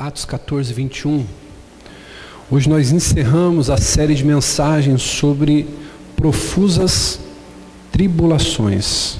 [0.00, 1.26] Atos 14, 21.
[2.50, 5.66] Hoje nós encerramos a série de mensagens sobre
[6.16, 7.20] profusas
[7.92, 9.18] tribulações.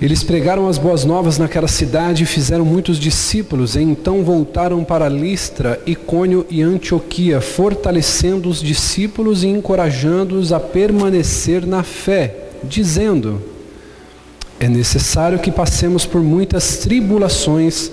[0.00, 5.08] Eles pregaram as boas novas naquela cidade e fizeram muitos discípulos, e então voltaram para
[5.08, 13.42] Listra, Icônio e Antioquia, fortalecendo os discípulos e encorajando-os a permanecer na fé, dizendo:
[14.60, 17.90] É necessário que passemos por muitas tribulações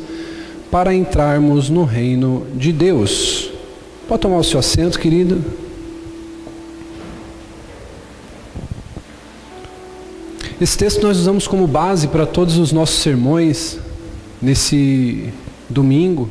[0.74, 3.52] para entrarmos no reino de Deus.
[4.08, 5.40] Pode tomar o seu assento, querido.
[10.60, 13.78] Esse texto nós usamos como base para todos os nossos sermões
[14.42, 15.32] nesse
[15.70, 16.28] domingo.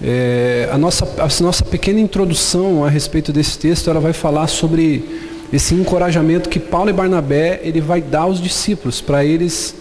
[0.00, 5.04] É, a, nossa, a nossa pequena introdução a respeito desse texto, ela vai falar sobre
[5.52, 9.74] esse encorajamento que Paulo e Barnabé ele vai dar aos discípulos para eles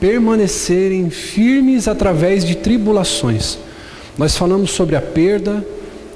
[0.00, 3.58] permanecerem firmes através de tribulações.
[4.16, 5.64] Nós falamos sobre a perda,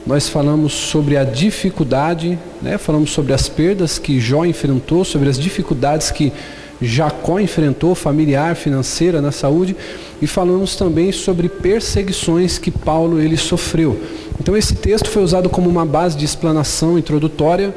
[0.06, 2.78] nós falamos sobre a dificuldade, né?
[2.78, 6.32] falamos sobre as perdas que Jó enfrentou, sobre as dificuldades que
[6.80, 9.76] Jacó enfrentou, familiar, financeira, na saúde,
[10.20, 14.00] e falamos também sobre perseguições que Paulo ele sofreu.
[14.40, 17.72] Então esse texto foi usado como uma base de explanação introdutória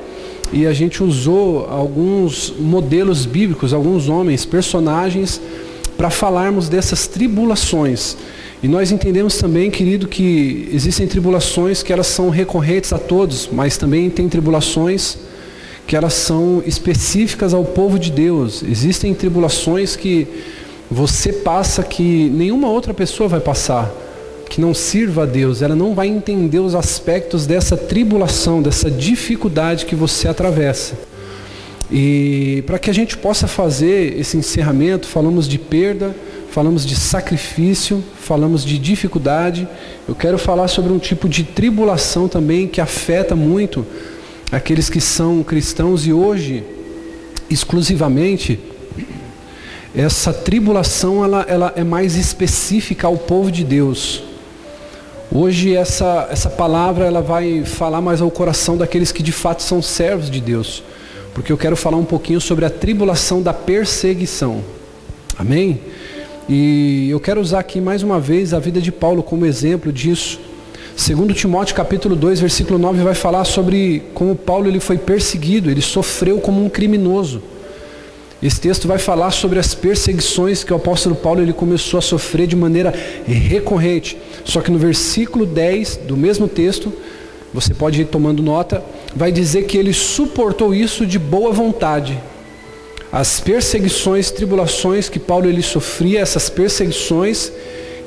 [0.51, 5.39] e a gente usou alguns modelos bíblicos, alguns homens, personagens
[5.97, 8.17] para falarmos dessas tribulações.
[8.63, 13.77] E nós entendemos também, querido, que existem tribulações que elas são recorrentes a todos, mas
[13.77, 15.17] também tem tribulações
[15.85, 18.63] que elas são específicas ao povo de Deus.
[18.63, 20.27] Existem tribulações que
[20.89, 23.91] você passa que nenhuma outra pessoa vai passar,
[24.49, 29.85] que não sirva a Deus, ela não vai entender os aspectos dessa tribulação, dessa dificuldade
[29.85, 30.95] que você atravessa.
[31.91, 36.15] E para que a gente possa fazer esse encerramento, falamos de perda,
[36.49, 39.67] falamos de sacrifício, falamos de dificuldade.
[40.07, 43.85] Eu quero falar sobre um tipo de tribulação também que afeta muito
[44.51, 46.63] aqueles que são cristãos e hoje,
[47.49, 48.59] exclusivamente,
[49.95, 54.23] essa tribulação ela, ela é mais específica ao povo de Deus.
[55.31, 59.81] Hoje essa, essa palavra ela vai falar mais ao coração daqueles que de fato são
[59.81, 60.83] servos de Deus
[61.35, 64.63] porque eu quero falar um pouquinho sobre a tribulação da perseguição.
[65.37, 65.81] Amém?
[66.47, 70.39] E eu quero usar aqui mais uma vez a vida de Paulo como exemplo disso.
[70.95, 75.81] Segundo Timóteo capítulo 2, versículo 9 vai falar sobre como Paulo ele foi perseguido, ele
[75.81, 77.43] sofreu como um criminoso.
[78.41, 82.47] Esse texto vai falar sobre as perseguições que o apóstolo Paulo ele começou a sofrer
[82.47, 82.93] de maneira
[83.27, 84.17] recorrente.
[84.45, 86.93] Só que no versículo 10 do mesmo texto,
[87.53, 88.81] você pode ir tomando nota,
[89.15, 92.21] vai dizer que ele suportou isso de boa vontade.
[93.11, 97.51] As perseguições, tribulações que Paulo ele sofria, essas perseguições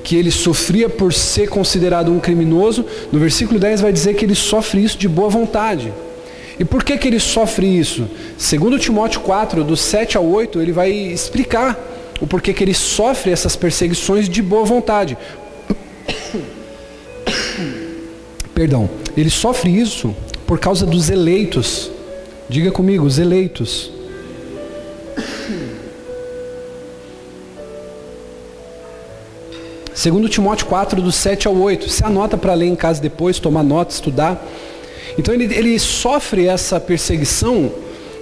[0.04, 4.34] que ele sofria por ser considerado um criminoso, no versículo 10 vai dizer que ele
[4.34, 5.92] sofre isso de boa vontade.
[6.58, 8.08] E por que, que ele sofre isso?
[8.36, 11.78] Segundo Timóteo 4, do 7 ao 8, ele vai explicar
[12.20, 15.16] o porquê que ele sofre essas perseguições de boa vontade.
[18.54, 18.90] Perdão.
[19.16, 20.14] Ele sofre isso
[20.48, 21.90] por causa dos eleitos.
[22.48, 23.92] Diga comigo, os eleitos.
[29.92, 31.90] Segundo Timóteo 4, do 7 ao 8.
[31.90, 34.42] Você anota para ler em casa depois, tomar nota, estudar.
[35.18, 37.70] Então ele, ele sofre essa perseguição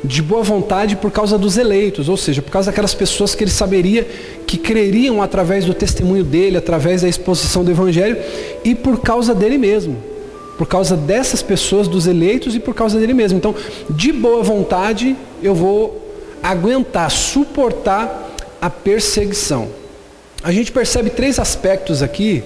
[0.02, 3.50] de boa vontade por causa dos eleitos, ou seja, por causa daquelas pessoas que ele
[3.52, 4.04] saberia
[4.46, 8.16] que creriam através do testemunho dele, através da exposição do evangelho
[8.64, 10.15] e por causa dele mesmo
[10.56, 13.38] por causa dessas pessoas, dos eleitos e por causa dele mesmo.
[13.38, 13.54] Então,
[13.90, 16.02] de boa vontade, eu vou
[16.42, 19.68] aguentar, suportar a perseguição.
[20.42, 22.42] A gente percebe três aspectos aqui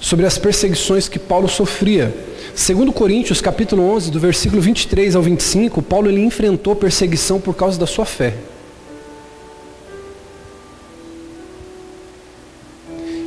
[0.00, 2.14] sobre as perseguições que Paulo sofria.
[2.54, 7.78] Segundo Coríntios, capítulo 11, do versículo 23 ao 25, Paulo ele enfrentou perseguição por causa
[7.78, 8.34] da sua fé.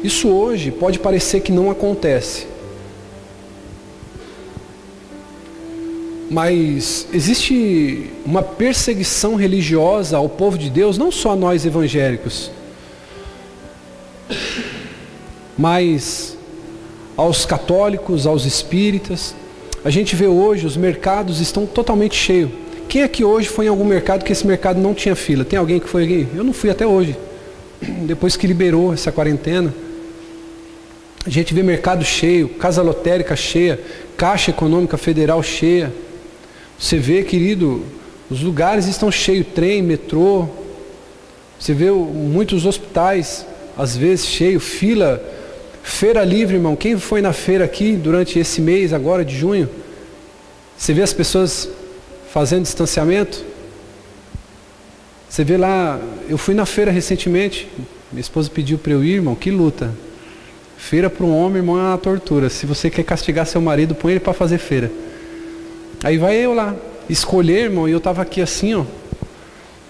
[0.03, 2.50] Isso hoje pode parecer que não acontece.
[6.31, 12.49] Mas existe uma perseguição religiosa ao povo de Deus, não só a nós evangélicos,
[15.57, 16.37] mas
[17.17, 19.35] aos católicos, aos espíritas.
[19.83, 22.49] A gente vê hoje os mercados estão totalmente cheios.
[22.87, 25.43] Quem aqui hoje foi em algum mercado que esse mercado não tinha fila?
[25.43, 26.27] Tem alguém que foi aqui?
[26.33, 27.13] Eu não fui até hoje.
[28.07, 29.73] Depois que liberou essa quarentena.
[31.25, 33.77] A gente vê mercado cheio, casa lotérica cheia,
[34.15, 35.91] caixa econômica federal cheia.
[36.81, 37.85] Você vê, querido,
[38.29, 40.49] os lugares estão cheios, trem, metrô.
[41.57, 43.45] Você vê muitos hospitais,
[43.77, 45.23] às vezes cheio, fila
[45.83, 46.75] Feira livre, irmão.
[46.75, 49.69] Quem foi na feira aqui durante esse mês agora de junho?
[50.77, 51.69] Você vê as pessoas
[52.31, 53.43] fazendo distanciamento?
[55.27, 57.67] Você vê lá, eu fui na feira recentemente,
[58.11, 59.91] minha esposa pediu para eu ir, irmão, que luta.
[60.77, 62.49] Feira para um homem, irmão, é uma tortura.
[62.49, 64.91] Se você quer castigar seu marido, põe ele para fazer feira.
[66.03, 66.75] Aí vai eu lá,
[67.09, 68.83] escolher, irmão, e eu estava aqui assim, ó.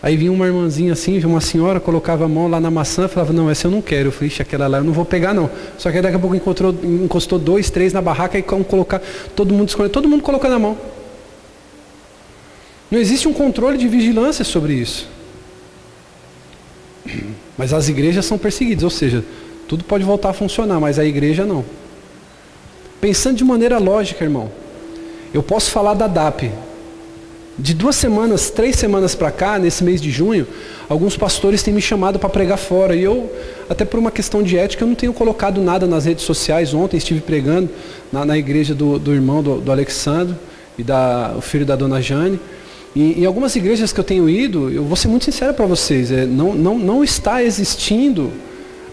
[0.04, 3.50] Aí vinha uma irmãzinha assim, uma senhora, colocava a mão lá na maçã, falava, não,
[3.50, 4.08] essa eu não quero.
[4.08, 5.50] Eu falei, ixi, aquela lá eu não vou pegar não.
[5.78, 9.00] Só que daqui a pouco encontrou, encostou dois, três na barraca e colocar,
[9.36, 10.78] todo mundo escolhendo, todo mundo colocando a mão.
[12.90, 15.08] Não existe um controle de vigilância sobre isso.
[17.56, 19.24] Mas as igrejas são perseguidas, ou seja,
[19.68, 21.64] tudo pode voltar a funcionar, mas a igreja não.
[23.00, 24.52] Pensando de maneira lógica, irmão,
[25.34, 26.52] eu posso falar da DAP.
[27.58, 30.48] De duas semanas, três semanas para cá, nesse mês de junho,
[30.90, 32.96] alguns pastores têm me chamado para pregar fora.
[32.96, 33.32] E eu,
[33.70, 36.74] até por uma questão de ética, eu não tenho colocado nada nas redes sociais.
[36.74, 37.70] Ontem estive pregando
[38.12, 40.36] na, na igreja do, do irmão do, do Alexandre
[40.78, 42.40] e da, o filho da dona Jane.
[42.96, 46.12] E em algumas igrejas que eu tenho ido, eu vou ser muito sincero para vocês,
[46.12, 48.32] é, não, não, não está existindo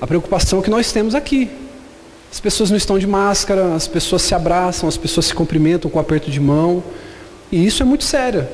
[0.00, 1.48] a preocupação que nós temos aqui.
[2.30, 5.98] As pessoas não estão de máscara, as pessoas se abraçam, as pessoas se cumprimentam com
[5.98, 6.82] um aperto de mão.
[7.50, 8.46] E isso é muito sério.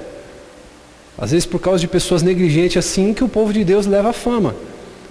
[1.18, 4.12] Às vezes por causa de pessoas negligentes assim que o povo de Deus leva a
[4.12, 4.54] fama.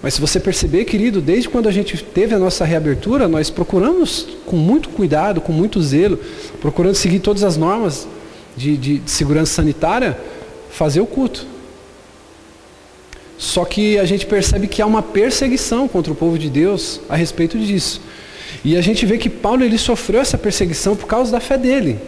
[0.01, 4.27] Mas se você perceber, querido, desde quando a gente teve a nossa reabertura, nós procuramos
[4.45, 6.19] com muito cuidado, com muito zelo,
[6.60, 8.06] procurando seguir todas as normas
[8.56, 10.19] de, de, de segurança sanitária,
[10.69, 11.48] fazer o culto.
[13.38, 17.15] Só que a gente percebe que há uma perseguição contra o povo de Deus a
[17.15, 18.01] respeito disso.
[18.63, 22.00] E a gente vê que Paulo ele sofreu essa perseguição por causa da fé dele.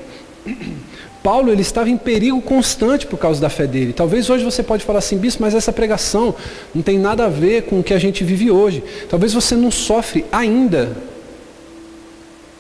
[1.25, 3.94] Paulo ele estava em perigo constante por causa da fé dele.
[3.94, 6.36] Talvez hoje você pode falar assim, bispo, mas essa pregação
[6.74, 8.83] não tem nada a ver com o que a gente vive hoje.
[9.09, 10.95] Talvez você não sofre ainda,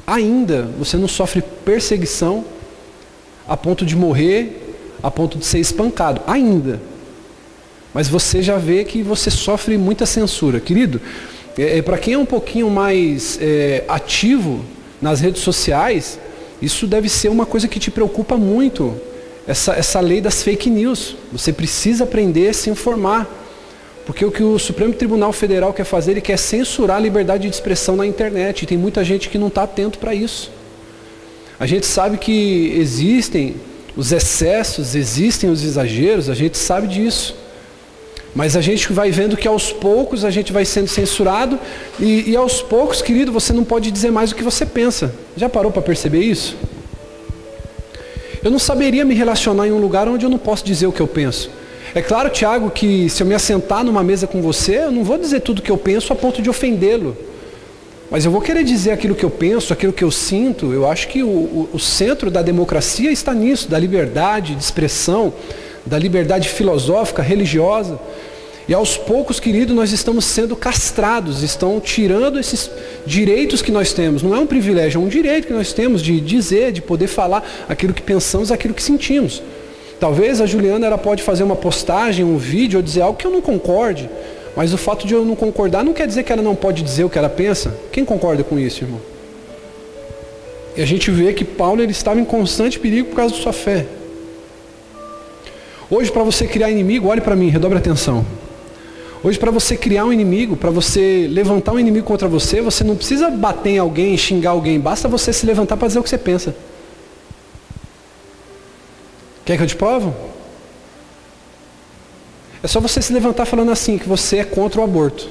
[0.07, 2.43] ainda você não sofre perseguição
[3.47, 6.81] a ponto de morrer, a ponto de ser espancado, ainda.
[7.93, 10.59] Mas você já vê que você sofre muita censura.
[10.59, 10.99] Querido,
[11.57, 14.63] é, é para quem é um pouquinho mais é, ativo
[15.01, 16.19] nas redes sociais,
[16.61, 18.95] isso deve ser uma coisa que te preocupa muito.
[19.47, 21.15] Essa, essa lei das fake news.
[21.31, 23.29] Você precisa aprender a se informar.
[24.05, 27.53] Porque o que o Supremo Tribunal Federal quer fazer, ele quer censurar a liberdade de
[27.53, 28.63] expressão na internet.
[28.63, 30.51] E tem muita gente que não está atento para isso.
[31.59, 33.55] A gente sabe que existem
[33.95, 37.35] os excessos, existem os exageros, a gente sabe disso.
[38.35, 41.57] Mas a gente vai vendo que aos poucos a gente vai sendo censurado
[41.97, 45.15] e, e aos poucos, querido, você não pode dizer mais o que você pensa.
[45.37, 46.57] Já parou para perceber isso?
[48.43, 51.01] Eu não saberia me relacionar em um lugar onde eu não posso dizer o que
[51.01, 51.49] eu penso.
[51.95, 55.17] É claro, Tiago, que se eu me assentar numa mesa com você, eu não vou
[55.17, 57.15] dizer tudo o que eu penso a ponto de ofendê-lo.
[58.11, 60.73] Mas eu vou querer dizer aquilo que eu penso, aquilo que eu sinto.
[60.73, 65.33] Eu acho que o, o, o, centro da democracia está nisso, da liberdade de expressão,
[65.85, 67.99] da liberdade filosófica, religiosa.
[68.67, 72.71] E aos poucos, querido, nós estamos sendo castrados, estão tirando esses
[73.05, 74.23] direitos que nós temos.
[74.23, 77.47] Não é um privilégio, é um direito que nós temos de dizer, de poder falar
[77.69, 79.43] aquilo que pensamos, aquilo que sentimos.
[79.99, 83.31] Talvez a Juliana ela pode fazer uma postagem, um vídeo, ou dizer algo que eu
[83.31, 84.09] não concorde.
[84.55, 87.03] Mas o fato de eu não concordar não quer dizer que ela não pode dizer
[87.03, 87.75] o que ela pensa.
[87.91, 89.01] Quem concorda com isso, irmão?
[90.75, 93.53] E a gente vê que Paulo ele estava em constante perigo por causa da sua
[93.53, 93.85] fé.
[95.89, 98.25] Hoje, para você criar inimigo, olhe para mim, redobre a atenção.
[99.23, 102.95] Hoje, para você criar um inimigo, para você levantar um inimigo contra você, você não
[102.95, 106.17] precisa bater em alguém, xingar alguém, basta você se levantar para dizer o que você
[106.17, 106.55] pensa.
[109.43, 110.15] Quer que eu te provo?
[112.63, 115.29] É só você se levantar falando assim, que você é contra o aborto.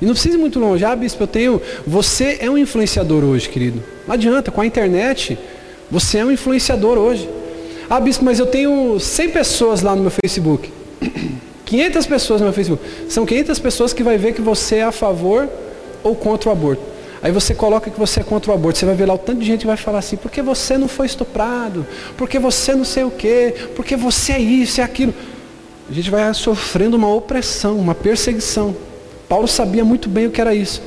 [0.00, 0.82] E não precisa ir muito longe.
[0.82, 1.60] Ah, bispo, eu tenho.
[1.86, 3.82] Você é um influenciador hoje, querido.
[4.06, 5.38] Não adianta, com a internet,
[5.90, 7.28] você é um influenciador hoje.
[7.90, 10.72] Ah, bispo, mas eu tenho 100 pessoas lá no meu Facebook.
[11.66, 12.82] 500 pessoas no meu Facebook.
[13.08, 15.48] São 500 pessoas que vai ver que você é a favor
[16.02, 16.82] ou contra o aborto.
[17.20, 18.78] Aí você coloca que você é contra o aborto.
[18.78, 20.86] Você vai ver lá o tanto de gente que vai falar assim, porque você não
[20.86, 21.84] foi estuprado,
[22.16, 25.12] porque você não sei o quê, porque você é isso, é aquilo
[25.90, 28.76] a gente vai sofrendo uma opressão, uma perseguição.
[29.30, 30.82] Paulo sabia muito bem o que era isso.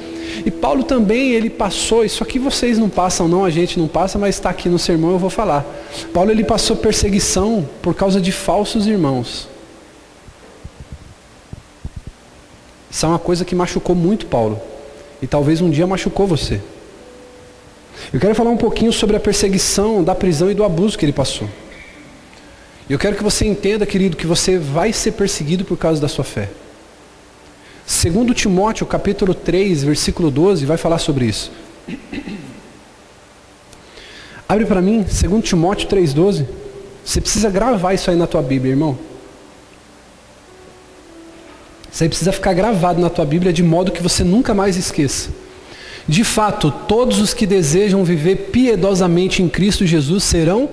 [0.45, 4.19] E Paulo também, ele passou, isso aqui vocês não passam não, a gente não passa,
[4.19, 5.65] mas está aqui no sermão, eu vou falar.
[6.13, 9.47] Paulo, ele passou perseguição por causa de falsos irmãos.
[12.91, 14.59] Isso é uma coisa que machucou muito Paulo.
[15.21, 16.59] E talvez um dia machucou você.
[18.11, 21.13] Eu quero falar um pouquinho sobre a perseguição da prisão e do abuso que ele
[21.13, 21.47] passou.
[22.89, 26.25] Eu quero que você entenda, querido, que você vai ser perseguido por causa da sua
[26.25, 26.49] fé.
[27.85, 31.51] Segundo Timóteo, capítulo 3, versículo 12, vai falar sobre isso.
[34.47, 36.45] Abre para mim, segundo Timóteo 3,12.
[37.03, 38.97] Você precisa gravar isso aí na tua Bíblia, irmão.
[41.91, 45.29] Isso aí precisa ficar gravado na tua Bíblia de modo que você nunca mais esqueça.
[46.07, 50.69] De fato, todos os que desejam viver piedosamente em Cristo Jesus serão.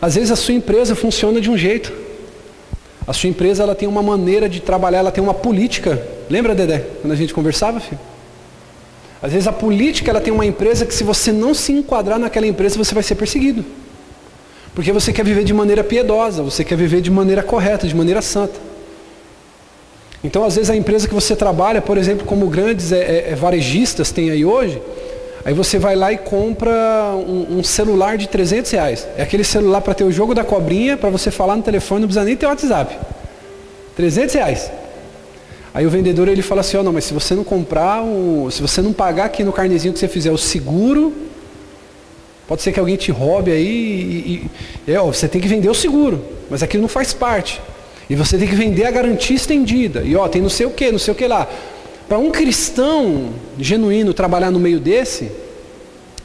[0.00, 1.92] Às vezes a sua empresa funciona de um jeito.
[3.06, 6.00] A sua empresa ela tem uma maneira de trabalhar, ela tem uma política.
[6.28, 8.00] Lembra, Dedé, quando a gente conversava, filho?
[9.22, 12.46] Às vezes a política ela tem uma empresa que se você não se enquadrar naquela
[12.46, 13.64] empresa, você vai ser perseguido.
[14.74, 18.22] Porque você quer viver de maneira piedosa, você quer viver de maneira correta, de maneira
[18.22, 18.58] santa.
[20.22, 23.34] Então, às vezes, a empresa que você trabalha, por exemplo, como grandes é, é, é
[23.34, 24.80] varejistas tem aí hoje,
[25.44, 26.72] aí você vai lá e compra
[27.14, 29.08] um, um celular de 300 reais.
[29.16, 32.08] É aquele celular para ter o jogo da cobrinha, para você falar no telefone, não
[32.08, 32.96] precisa nem ter WhatsApp.
[33.96, 34.70] 300 reais.
[35.72, 38.50] Aí o vendedor ele fala assim, ó, oh, não, mas se você não comprar, um,
[38.50, 41.12] se você não pagar aqui no carnezinho que você fizer o seguro,
[42.48, 44.50] pode ser que alguém te roube aí e,
[44.88, 47.60] e é, ó, você tem que vender o seguro, mas aquilo não faz parte.
[48.08, 50.02] E você tem que vender a garantia estendida.
[50.02, 51.48] E ó, tem não sei o que, não sei o que lá.
[52.10, 55.30] Para um cristão genuíno trabalhar no meio desse,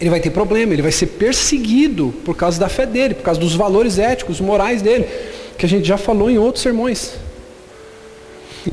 [0.02, 3.40] ele vai ter problema, ele vai ser perseguido por causa da fé dele, por causa
[3.40, 5.08] dos valores éticos, morais dele,
[5.56, 7.12] que a gente já falou em outros sermões.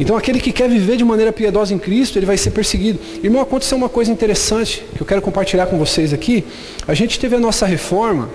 [0.00, 2.99] Então aquele que quer viver de maneira piedosa em Cristo, ele vai ser perseguido.
[3.23, 6.42] Irmão, aconteceu uma coisa interessante que eu quero compartilhar com vocês aqui.
[6.88, 8.31] A gente teve a nossa reforma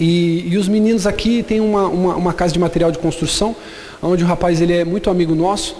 [0.00, 3.54] e, e os meninos aqui têm uma, uma, uma casa de material de construção
[4.02, 5.76] onde o rapaz ele é muito amigo nosso.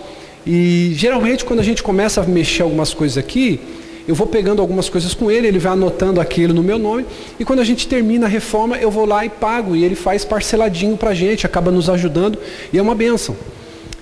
[0.47, 3.61] E geralmente quando a gente começa a mexer algumas coisas aqui,
[4.07, 7.07] eu vou pegando algumas coisas com ele, ele vai anotando aquilo no meu nome,
[7.39, 10.25] e quando a gente termina a reforma, eu vou lá e pago, e ele faz
[10.25, 12.39] parceladinho para a gente, acaba nos ajudando,
[12.71, 13.35] e é uma benção.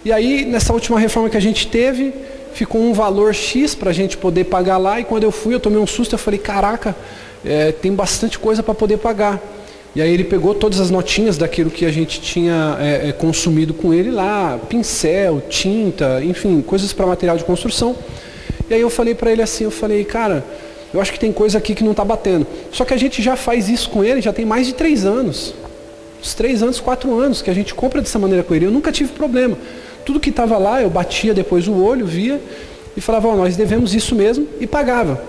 [0.05, 2.13] E aí, nessa última reforma que a gente teve,
[2.53, 5.61] ficou um valor X para a gente poder pagar lá, e quando eu fui, eu
[5.61, 6.97] tomei um susto, eu falei, caraca,
[7.45, 9.41] é, tem bastante coisa para poder pagar.
[9.95, 13.75] E aí ele pegou todas as notinhas daquilo que a gente tinha é, é, consumido
[13.75, 17.95] com ele lá, pincel, tinta, enfim, coisas para material de construção.
[18.71, 20.43] E aí eu falei para ele assim, eu falei, cara,
[20.95, 22.47] eu acho que tem coisa aqui que não está batendo.
[22.71, 25.55] Só que a gente já faz isso com ele, já tem mais de três anos.
[26.23, 28.65] Uns três anos, quatro anos que a gente compra dessa maneira com ele.
[28.65, 29.59] Eu nunca tive problema.
[30.07, 32.41] Tudo que estava lá, eu batia depois o olho, via
[32.97, 35.23] e falava, oh, nós devemos isso mesmo e pagava.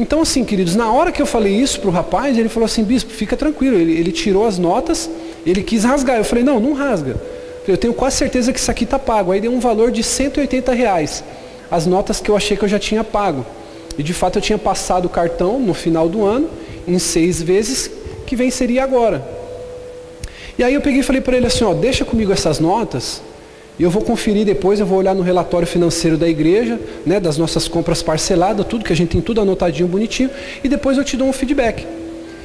[0.00, 2.82] Então, assim, queridos, na hora que eu falei isso para o rapaz, ele falou assim,
[2.82, 3.76] bispo, fica tranquilo.
[3.76, 5.10] Ele, ele, tirou as notas,
[5.44, 6.16] ele quis rasgar.
[6.16, 7.20] Eu falei, não, não rasga.
[7.68, 9.30] Eu tenho quase certeza que isso aqui está pago.
[9.30, 11.22] Aí deu um valor de 180 reais.
[11.70, 13.44] As notas que eu achei que eu já tinha pago.
[13.98, 16.48] E de fato eu tinha passado o cartão no final do ano,
[16.88, 17.90] em seis vezes,
[18.26, 19.22] que venceria agora.
[20.58, 23.20] E aí eu peguei e falei para ele assim, ó, deixa comigo essas notas,
[23.80, 27.38] e eu vou conferir depois, eu vou olhar no relatório financeiro da igreja, né, das
[27.38, 30.28] nossas compras parceladas, tudo que a gente tem tudo anotadinho, bonitinho,
[30.62, 31.86] e depois eu te dou um feedback.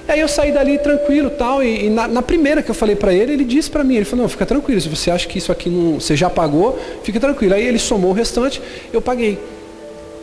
[0.07, 2.95] E aí eu saí dali tranquilo tal, e, e na, na, primeira que eu falei
[2.95, 5.37] para ele, ele disse para mim, ele falou, não, fica tranquilo, se você acha que
[5.37, 7.53] isso aqui não, você já pagou, fica tranquilo.
[7.53, 8.61] Aí ele somou o restante,
[8.93, 9.37] eu paguei.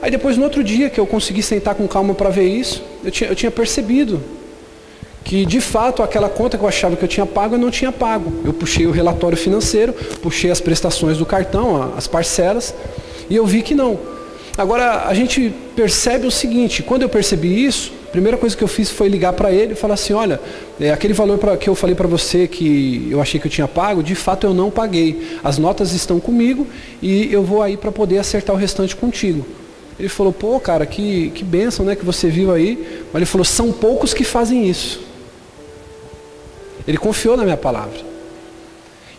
[0.00, 3.10] Aí depois no outro dia que eu consegui sentar com calma para ver isso, eu
[3.10, 4.18] tinha, eu tinha percebido
[5.24, 7.92] que de fato aquela conta que eu achava que eu tinha pago, eu não tinha
[7.92, 8.32] pago.
[8.44, 12.74] Eu puxei o relatório financeiro, puxei as prestações do cartão, as parcelas,
[13.30, 13.98] e eu vi que não.
[14.56, 18.68] Agora, a gente percebe o seguinte, quando eu percebi isso, a primeira coisa que eu
[18.68, 20.38] fiz foi ligar para ele e falar assim, olha,
[20.78, 23.66] é, aquele valor pra, que eu falei para você que eu achei que eu tinha
[23.66, 25.38] pago, de fato eu não paguei.
[25.42, 26.66] As notas estão comigo
[27.00, 29.46] e eu vou aí para poder acertar o restante contigo.
[29.98, 32.78] Ele falou, pô, cara, que, que bênção né, que você viu aí.
[33.12, 35.00] Mas ele falou, são poucos que fazem isso.
[36.86, 38.12] Ele confiou na minha palavra.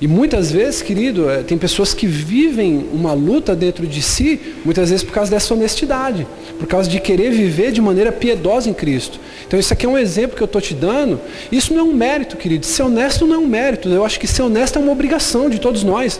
[0.03, 4.89] E muitas vezes, querido, eh, tem pessoas que vivem uma luta dentro de si, muitas
[4.89, 6.27] vezes por causa dessa honestidade,
[6.59, 9.17] por causa de querer viver de maneira piedosa em Cristo.
[9.47, 11.21] Então, isso aqui é um exemplo que eu estou te dando.
[11.49, 12.65] Isso não é um mérito, querido.
[12.65, 13.87] Ser honesto não é um mérito.
[13.87, 16.19] Eu acho que ser honesto é uma obrigação de todos nós.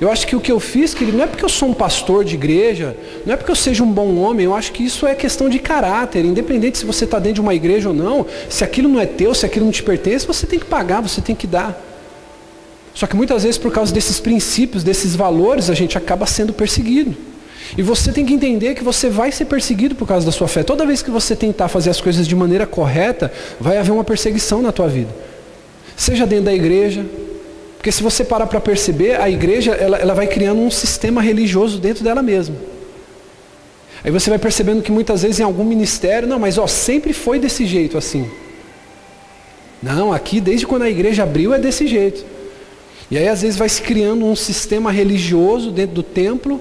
[0.00, 2.24] Eu acho que o que eu fiz, querido, não é porque eu sou um pastor
[2.24, 5.14] de igreja, não é porque eu seja um bom homem, eu acho que isso é
[5.14, 8.88] questão de caráter, independente se você está dentro de uma igreja ou não, se aquilo
[8.88, 11.46] não é teu, se aquilo não te pertence, você tem que pagar, você tem que
[11.46, 11.78] dar.
[12.94, 17.14] Só que muitas vezes por causa desses princípios, desses valores, a gente acaba sendo perseguido.
[17.76, 20.62] E você tem que entender que você vai ser perseguido por causa da sua fé.
[20.62, 23.30] Toda vez que você tentar fazer as coisas de maneira correta,
[23.60, 25.10] vai haver uma perseguição na tua vida.
[25.94, 27.04] Seja dentro da igreja,
[27.80, 31.78] porque se você parar para perceber, a igreja ela, ela vai criando um sistema religioso
[31.78, 32.54] dentro dela mesma.
[34.04, 37.38] Aí você vai percebendo que muitas vezes em algum ministério, não, mas ó, sempre foi
[37.38, 38.30] desse jeito assim.
[39.82, 42.22] Não, aqui desde quando a igreja abriu é desse jeito.
[43.10, 46.60] E aí às vezes vai se criando um sistema religioso dentro do templo,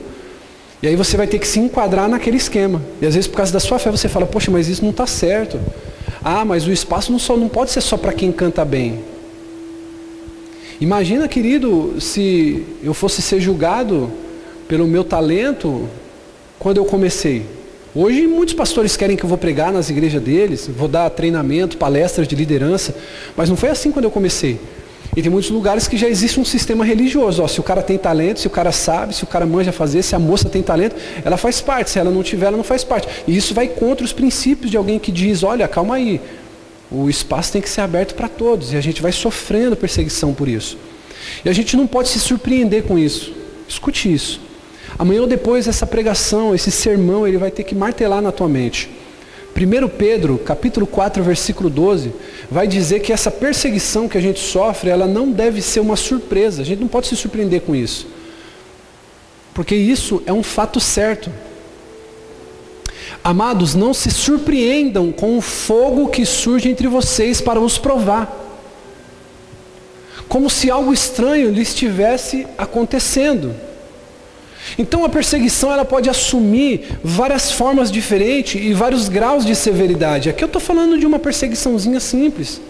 [0.81, 2.81] e aí você vai ter que se enquadrar naquele esquema.
[3.01, 5.05] E às vezes por causa da sua fé você fala, poxa, mas isso não está
[5.05, 5.59] certo.
[6.23, 9.18] Ah, mas o espaço não, só, não pode ser só para quem canta bem.
[10.81, 14.09] Imagina, querido, se eu fosse ser julgado
[14.65, 15.89] pelo meu talento
[16.57, 17.45] quando eu comecei.
[17.93, 22.25] Hoje muitos pastores querem que eu vou pregar nas igrejas deles, vou dar treinamento, palestras
[22.27, 22.95] de liderança,
[23.35, 24.57] mas não foi assim quando eu comecei.
[25.17, 27.43] E tem muitos lugares que já existe um sistema religioso.
[27.43, 30.01] Ó, se o cara tem talento, se o cara sabe, se o cara manja fazer,
[30.01, 30.95] se a moça tem talento,
[31.25, 31.89] ela faz parte.
[31.89, 33.07] Se ela não tiver, ela não faz parte.
[33.27, 36.21] E isso vai contra os princípios de alguém que diz, olha, calma aí,
[36.91, 38.73] o espaço tem que ser aberto para todos.
[38.73, 40.77] E a gente vai sofrendo perseguição por isso.
[41.43, 43.33] E a gente não pode se surpreender com isso.
[43.67, 44.41] Escute isso.
[44.97, 48.89] Amanhã ou depois essa pregação, esse sermão, ele vai ter que martelar na tua mente.
[49.55, 52.13] 1 Pedro, capítulo 4, versículo 12,
[52.49, 56.61] vai dizer que essa perseguição que a gente sofre, ela não deve ser uma surpresa.
[56.61, 58.07] A gente não pode se surpreender com isso.
[59.53, 61.31] Porque isso é um fato certo.
[63.23, 68.47] Amados, não se surpreendam com o fogo que surge entre vocês para os provar.
[70.27, 73.53] Como se algo estranho lhe estivesse acontecendo.
[74.77, 80.29] Então a perseguição ela pode assumir várias formas diferentes e vários graus de severidade.
[80.29, 82.61] Aqui eu estou falando de uma perseguiçãozinha simples.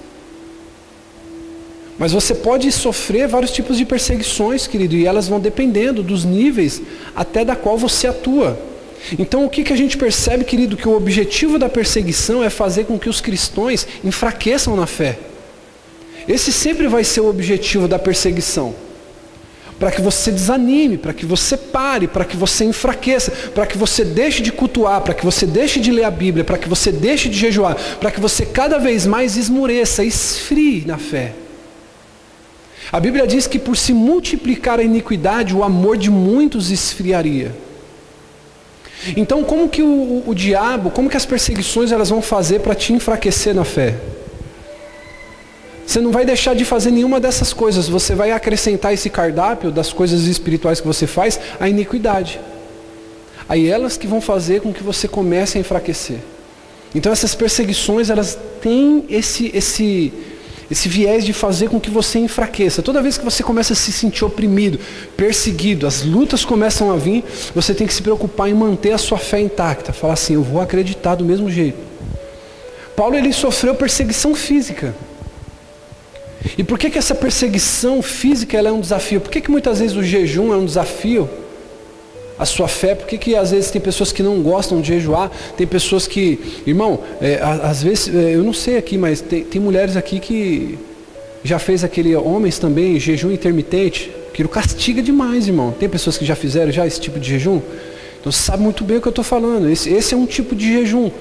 [1.98, 6.82] Mas você pode sofrer vários tipos de perseguições, querido, e elas vão dependendo dos níveis
[7.14, 8.58] até da qual você atua.
[9.18, 12.86] Então o que, que a gente percebe, querido, que o objetivo da perseguição é fazer
[12.86, 15.18] com que os cristãos enfraqueçam na fé.
[16.28, 18.76] Esse sempre vai ser o objetivo da perseguição
[19.80, 24.04] para que você desanime, para que você pare, para que você enfraqueça, para que você
[24.04, 27.30] deixe de cultuar, para que você deixe de ler a Bíblia, para que você deixe
[27.30, 31.34] de jejuar, para que você cada vez mais esmoreça, esfrie na fé.
[32.92, 37.56] A Bíblia diz que por se multiplicar a iniquidade, o amor de muitos esfriaria.
[39.16, 42.94] Então, como que o, o diabo, como que as perseguições elas vão fazer para te
[42.94, 43.96] enfraquecer na fé?
[45.86, 49.92] Você não vai deixar de fazer nenhuma dessas coisas, você vai acrescentar esse cardápio das
[49.92, 52.40] coisas espirituais que você faz à iniquidade.
[53.48, 56.20] Aí elas que vão fazer com que você comece a enfraquecer.
[56.94, 60.14] Então essas perseguições, elas têm esse, esse,
[60.70, 62.82] esse viés de fazer com que você enfraqueça.
[62.82, 64.80] Toda vez que você começa a se sentir oprimido,
[65.18, 67.24] perseguido, as lutas começam a vir,
[67.56, 69.92] você tem que se preocupar em manter a sua fé intacta.
[69.92, 71.78] Falar assim, eu vou acreditar do mesmo jeito.
[72.96, 74.94] Paulo ele sofreu perseguição física.
[76.58, 79.20] E por que, que essa perseguição física é um desafio?
[79.22, 81.30] Por que, que muitas vezes o jejum é um desafio?
[82.40, 85.30] A sua fé, por que, que às vezes tem pessoas que não gostam de jejuar?
[85.58, 89.62] Tem pessoas que, irmão, é, às vezes, é, eu não sei aqui, mas tem, tem
[89.62, 90.80] mulheres aqui que
[91.44, 95.76] já fez aquele, homens também, jejum intermitente, que castiga demais, irmão.
[95.78, 97.62] Tem pessoas que já fizeram já esse tipo de jejum?
[98.20, 99.70] Então você sabe muito bem o que eu estou falando.
[99.70, 101.12] Esse, esse é um tipo de jejum.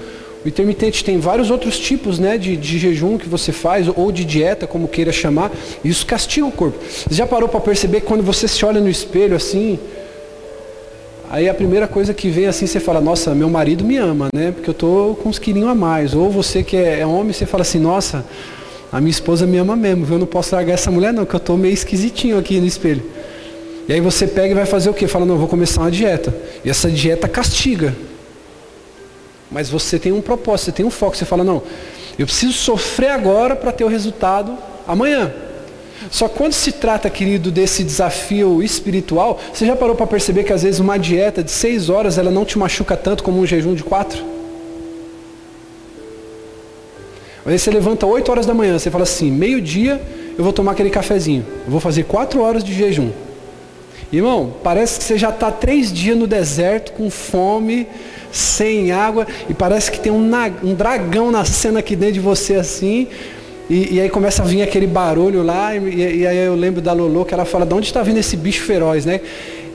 [0.44, 4.24] O intermitente tem vários outros tipos né, de, de jejum que você faz, ou de
[4.24, 5.50] dieta, como queira chamar,
[5.82, 6.78] e isso castiga o corpo.
[6.84, 9.78] Você já parou para perceber que quando você se olha no espelho assim,
[11.30, 14.52] aí a primeira coisa que vem assim, você fala, nossa, meu marido me ama, né?
[14.52, 16.14] Porque eu estou com uns quilinhos a mais.
[16.14, 18.24] Ou você que é, é homem, você fala assim, nossa,
[18.90, 21.38] a minha esposa me ama mesmo, eu não posso largar essa mulher não, que eu
[21.38, 23.02] estou meio esquisitinho aqui no espelho.
[23.88, 25.06] E aí você pega e vai fazer o quê?
[25.06, 26.34] Fala, não, vou começar uma dieta.
[26.64, 27.94] E essa dieta castiga.
[29.50, 31.16] Mas você tem um propósito, você tem um foco.
[31.16, 31.62] Você fala, não,
[32.18, 35.32] eu preciso sofrer agora para ter o resultado amanhã.
[36.10, 40.62] Só quando se trata, querido, desse desafio espiritual, você já parou para perceber que às
[40.62, 43.82] vezes uma dieta de seis horas ela não te machuca tanto como um jejum de
[43.82, 44.38] quatro?
[47.48, 50.00] Vezes você levanta 8 horas da manhã, você fala assim, meio-dia
[50.36, 51.46] eu vou tomar aquele cafezinho.
[51.64, 53.10] Eu vou fazer quatro horas de jejum.
[54.12, 57.86] Irmão, parece que você já está três dias no deserto, com fome,
[58.30, 60.30] sem água, e parece que tem um,
[60.62, 63.08] um dragão nascendo aqui dentro de você assim.
[63.68, 66.94] E, e, aí começa a vir aquele barulho lá, e, e, aí eu lembro da
[66.94, 69.20] Lolo que ela fala, de onde está vindo esse bicho feroz, né?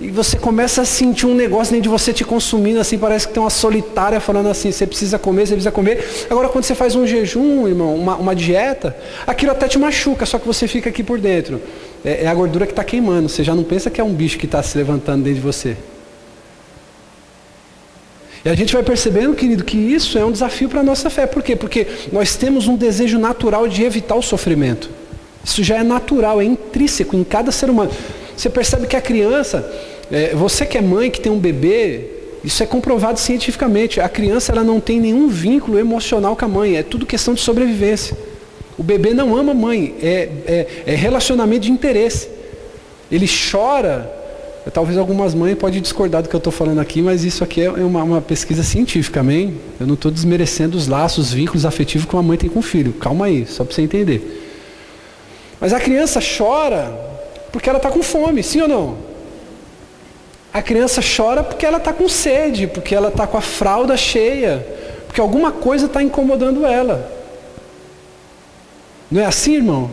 [0.01, 3.33] E você começa a sentir um negócio dentro de você te consumindo, assim, parece que
[3.33, 6.25] tem uma solitária falando assim, você precisa comer, você precisa comer.
[6.29, 10.39] Agora quando você faz um jejum, irmão, uma, uma dieta, aquilo até te machuca, só
[10.39, 11.61] que você fica aqui por dentro.
[12.03, 14.39] É, é a gordura que está queimando, você já não pensa que é um bicho
[14.39, 15.77] que está se levantando dentro de você.
[18.45, 21.25] E a gente vai percebendo, querido, que isso é um desafio para a nossa fé.
[21.25, 21.55] Por quê?
[21.55, 24.89] Porque nós temos um desejo natural de evitar o sofrimento.
[25.43, 27.91] Isso já é natural, é intrínseco em cada ser humano.
[28.35, 29.71] Você percebe que a criança,
[30.11, 32.09] é, você que é mãe, que tem um bebê,
[32.43, 34.01] isso é comprovado cientificamente.
[34.01, 37.39] A criança ela não tem nenhum vínculo emocional com a mãe, é tudo questão de
[37.39, 38.17] sobrevivência.
[38.77, 42.27] O bebê não ama a mãe, é, é, é relacionamento de interesse.
[43.09, 44.22] Ele chora.
[44.71, 47.69] Talvez algumas mães podem discordar do que eu estou falando aqui, mas isso aqui é
[47.69, 49.59] uma, uma pesquisa científica, amém?
[49.77, 52.61] Eu não estou desmerecendo os laços, os vínculos afetivos que uma mãe tem com o
[52.61, 52.93] filho.
[52.93, 54.41] Calma aí, só para você entender.
[55.59, 56.93] Mas a criança chora
[57.51, 58.97] porque ela está com fome, sim ou não?
[60.53, 64.65] A criança chora porque ela está com sede, porque ela está com a fralda cheia,
[65.07, 67.11] porque alguma coisa está incomodando ela.
[69.11, 69.91] Não é assim, irmão?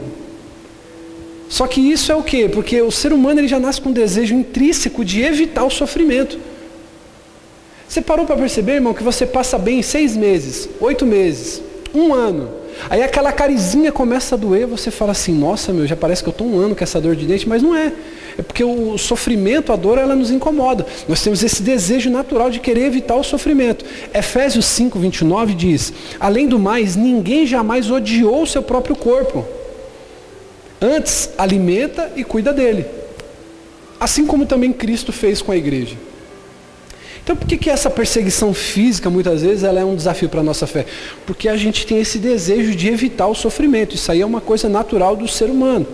[1.50, 2.48] Só que isso é o quê?
[2.48, 6.38] Porque o ser humano ele já nasce com um desejo intrínseco de evitar o sofrimento.
[7.88, 11.60] Você parou para perceber, irmão, que você passa bem seis meses, oito meses,
[11.92, 12.48] um ano.
[12.88, 16.32] Aí aquela carizinha começa a doer, você fala assim, nossa meu, já parece que eu
[16.32, 17.92] estou um ano com essa dor de dente, mas não é.
[18.38, 20.86] É porque o sofrimento, a dor, ela nos incomoda.
[21.08, 23.84] Nós temos esse desejo natural de querer evitar o sofrimento.
[24.14, 29.44] Efésios 5, 29 diz, além do mais, ninguém jamais odiou o seu próprio corpo.
[30.80, 32.86] Antes, alimenta e cuida dele.
[33.98, 35.96] Assim como também Cristo fez com a igreja.
[37.22, 40.42] Então por que, que essa perseguição física, muitas vezes, ela é um desafio para a
[40.42, 40.86] nossa fé?
[41.26, 43.94] Porque a gente tem esse desejo de evitar o sofrimento.
[43.94, 45.86] Isso aí é uma coisa natural do ser humano.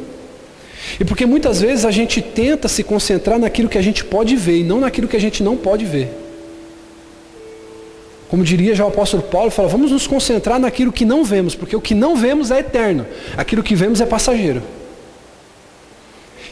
[1.01, 4.61] E porque muitas vezes a gente tenta se concentrar naquilo que a gente pode ver
[4.61, 6.26] e não naquilo que a gente não pode ver.
[8.29, 11.77] Como diria já o apóstolo Paulo, fala, vamos nos concentrar naquilo que não vemos, porque
[11.77, 14.63] o que não vemos é eterno, aquilo que vemos é passageiro.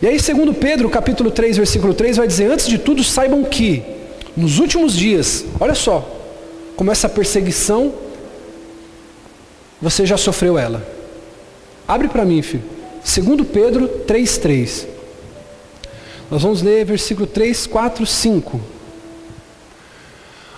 [0.01, 3.83] E aí, segundo Pedro, capítulo 3, versículo 3, vai dizer, antes de tudo, saibam que,
[4.37, 6.09] nos últimos dias, olha só,
[6.77, 7.93] como essa perseguição,
[9.81, 10.87] você já sofreu ela.
[11.87, 12.63] Abre para mim, filho.
[13.03, 14.87] Segundo Pedro 3, 3.
[16.31, 18.61] Nós vamos ler versículo 3, 4, 5.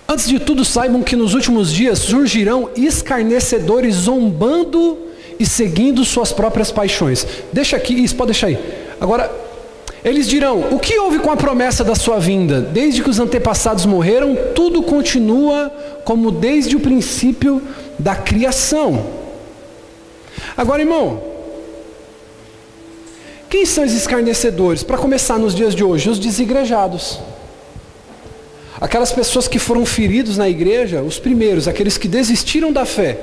[0.09, 4.97] Antes de tudo, saibam que nos últimos dias surgirão escarnecedores zombando
[5.39, 7.27] e seguindo suas próprias paixões.
[7.53, 8.59] Deixa aqui, isso pode deixar aí.
[9.01, 9.31] Agora,
[10.05, 12.61] eles dirão: O que houve com a promessa da sua vinda?
[12.61, 15.71] Desde que os antepassados morreram, tudo continua
[16.05, 17.61] como desde o princípio
[17.99, 19.05] da criação.
[20.57, 21.21] Agora, irmão,
[23.51, 24.85] quem são os escarnecedores?
[24.85, 27.19] Para começar nos dias de hoje, os desigrejados.
[28.81, 33.19] Aquelas pessoas que foram feridos na igreja, os primeiros, aqueles que desistiram da fé,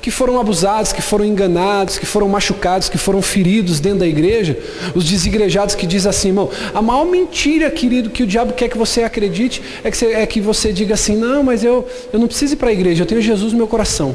[0.00, 4.56] que foram abusados, que foram enganados, que foram machucados, que foram feridos dentro da igreja,
[4.94, 8.78] os desigrejados que dizem assim, irmão, a maior mentira, querido, que o diabo quer que
[8.78, 12.28] você acredite é que você, é que você diga assim, não, mas eu, eu não
[12.28, 14.14] preciso ir para a igreja, eu tenho Jesus no meu coração.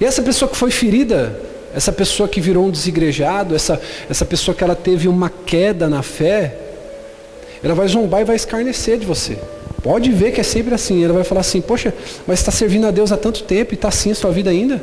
[0.00, 1.38] E essa pessoa que foi ferida,
[1.76, 6.02] essa pessoa que virou um desigrejado, essa, essa pessoa que ela teve uma queda na
[6.02, 6.56] fé,
[7.62, 9.36] ela vai zombar e vai escarnecer de você.
[9.82, 11.04] Pode ver que é sempre assim.
[11.04, 11.92] Ela vai falar assim, poxa,
[12.26, 14.82] mas está servindo a Deus há tanto tempo e está assim a sua vida ainda?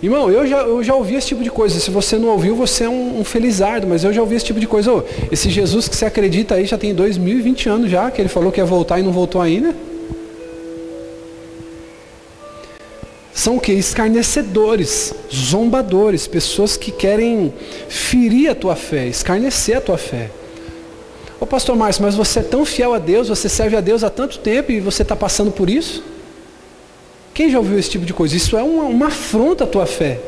[0.00, 1.80] Irmão, eu já, eu já ouvi esse tipo de coisa.
[1.80, 4.60] Se você não ouviu, você é um, um felizardo, mas eu já ouvi esse tipo
[4.60, 4.92] de coisa.
[4.92, 8.52] Oh, esse Jesus que você acredita aí já tem 2020 anos já, que ele falou
[8.52, 9.74] que ia voltar e não voltou ainda.
[13.42, 13.72] São o que?
[13.72, 17.52] Escarnecedores, zombadores, pessoas que querem
[17.88, 20.30] ferir a tua fé, escarnecer a tua fé.
[21.40, 24.10] Ô pastor Márcio, mas você é tão fiel a Deus, você serve a Deus há
[24.10, 26.04] tanto tempo e você está passando por isso?
[27.34, 28.36] Quem já ouviu esse tipo de coisa?
[28.36, 30.20] Isso é uma, uma afronta à tua fé.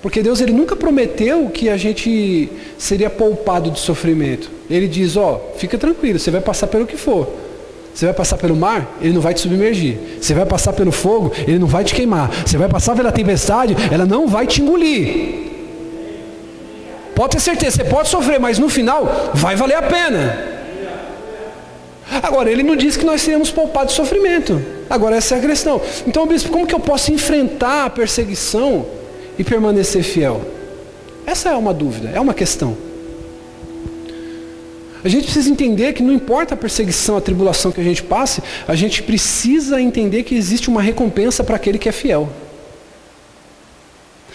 [0.00, 4.50] Porque Deus ele nunca prometeu que a gente seria poupado de sofrimento.
[4.70, 7.28] Ele diz, ó, oh, fica tranquilo, você vai passar pelo que for.
[7.98, 9.98] Você vai passar pelo mar, ele não vai te submergir.
[10.20, 12.30] Você vai passar pelo fogo, ele não vai te queimar.
[12.46, 15.50] Você vai passar pela tempestade, ela não vai te engolir.
[17.12, 20.38] Pode ter certeza, você pode sofrer, mas no final vai valer a pena.
[22.22, 24.62] Agora, ele não diz que nós seremos poupados de sofrimento.
[24.88, 25.80] Agora, essa é a questão.
[26.06, 28.86] Então, bispo, como que eu posso enfrentar a perseguição
[29.36, 30.40] e permanecer fiel?
[31.26, 32.76] Essa é uma dúvida, é uma questão.
[35.04, 38.42] A gente precisa entender que não importa a perseguição, a tribulação que a gente passe,
[38.66, 42.28] a gente precisa entender que existe uma recompensa para aquele que é fiel.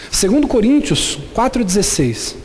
[0.10, 2.36] Segundo Coríntios 4,16.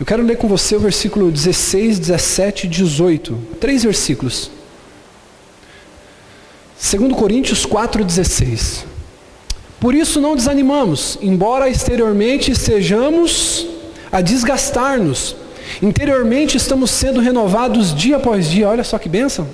[0.00, 3.38] Eu quero ler com você o versículo 16, 17 e 18.
[3.60, 4.50] Três versículos.
[6.78, 8.84] Segundo Coríntios 4,16.
[9.80, 13.66] Por isso não desanimamos, embora exteriormente estejamos
[14.10, 15.36] a desgastar-nos
[15.82, 18.68] Interiormente estamos sendo renovados dia após dia.
[18.68, 19.46] Olha só que bênção.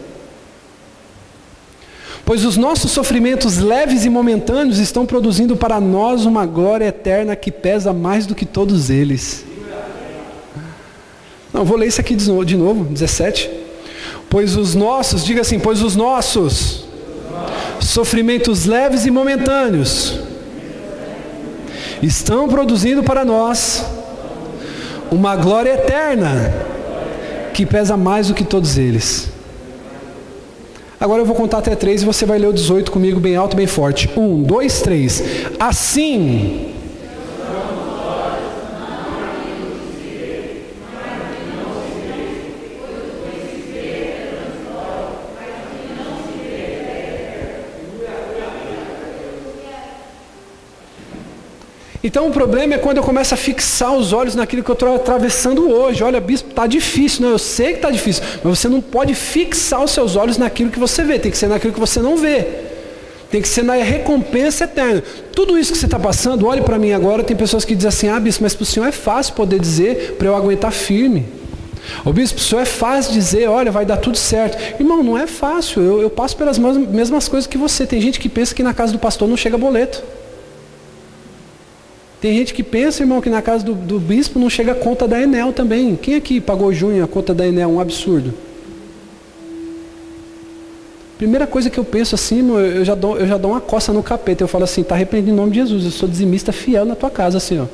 [2.24, 7.50] Pois os nossos sofrimentos leves e momentâneos estão produzindo para nós uma glória eterna que
[7.50, 9.44] pesa mais do que todos eles.
[11.52, 13.50] Não, vou ler isso aqui de novo, de novo 17.
[14.30, 16.84] Pois os nossos, diga assim, pois os nossos
[17.80, 20.18] Sofrimentos leves e momentâneos
[22.02, 23.84] estão produzindo para nós
[25.10, 26.52] uma glória eterna
[27.52, 29.28] que pesa mais do que todos eles.
[31.00, 33.56] Agora eu vou contar até três e você vai ler o 18 comigo bem alto,
[33.56, 34.10] bem forte.
[34.16, 35.22] Um, dois, três.
[35.60, 36.73] Assim.
[52.06, 54.94] Então o problema é quando eu começo a fixar os olhos naquilo que eu estou
[54.94, 56.04] atravessando hoje.
[56.04, 57.22] Olha, bispo, está difícil.
[57.22, 60.70] Não, eu sei que está difícil, mas você não pode fixar os seus olhos naquilo
[60.70, 61.18] que você vê.
[61.18, 62.46] Tem que ser naquilo que você não vê.
[63.30, 65.02] Tem que ser na recompensa eterna.
[65.32, 68.08] Tudo isso que você está passando, olhe para mim agora, tem pessoas que dizem assim,
[68.08, 71.24] ah, bispo, mas para o senhor é fácil poder dizer para eu aguentar firme.
[72.04, 74.58] O bispo, o senhor é fácil dizer, olha, vai dar tudo certo.
[74.78, 75.82] Irmão, não é fácil.
[75.82, 77.86] Eu, eu passo pelas mesmas coisas que você.
[77.86, 80.02] Tem gente que pensa que na casa do pastor não chega boleto.
[82.24, 85.06] Tem gente que pensa, irmão, que na casa do, do bispo não chega a conta
[85.06, 85.94] da Enel também.
[85.94, 87.68] Quem aqui pagou junho a conta da Enel?
[87.68, 88.32] Um absurdo.
[91.18, 93.92] Primeira coisa que eu penso assim, irmão, eu já dou, eu já dou uma coça
[93.92, 94.42] no capeta.
[94.42, 95.84] Eu falo assim, está repreendido em nome de Jesus.
[95.84, 97.66] Eu sou dizimista fiel na tua casa, assim, ó.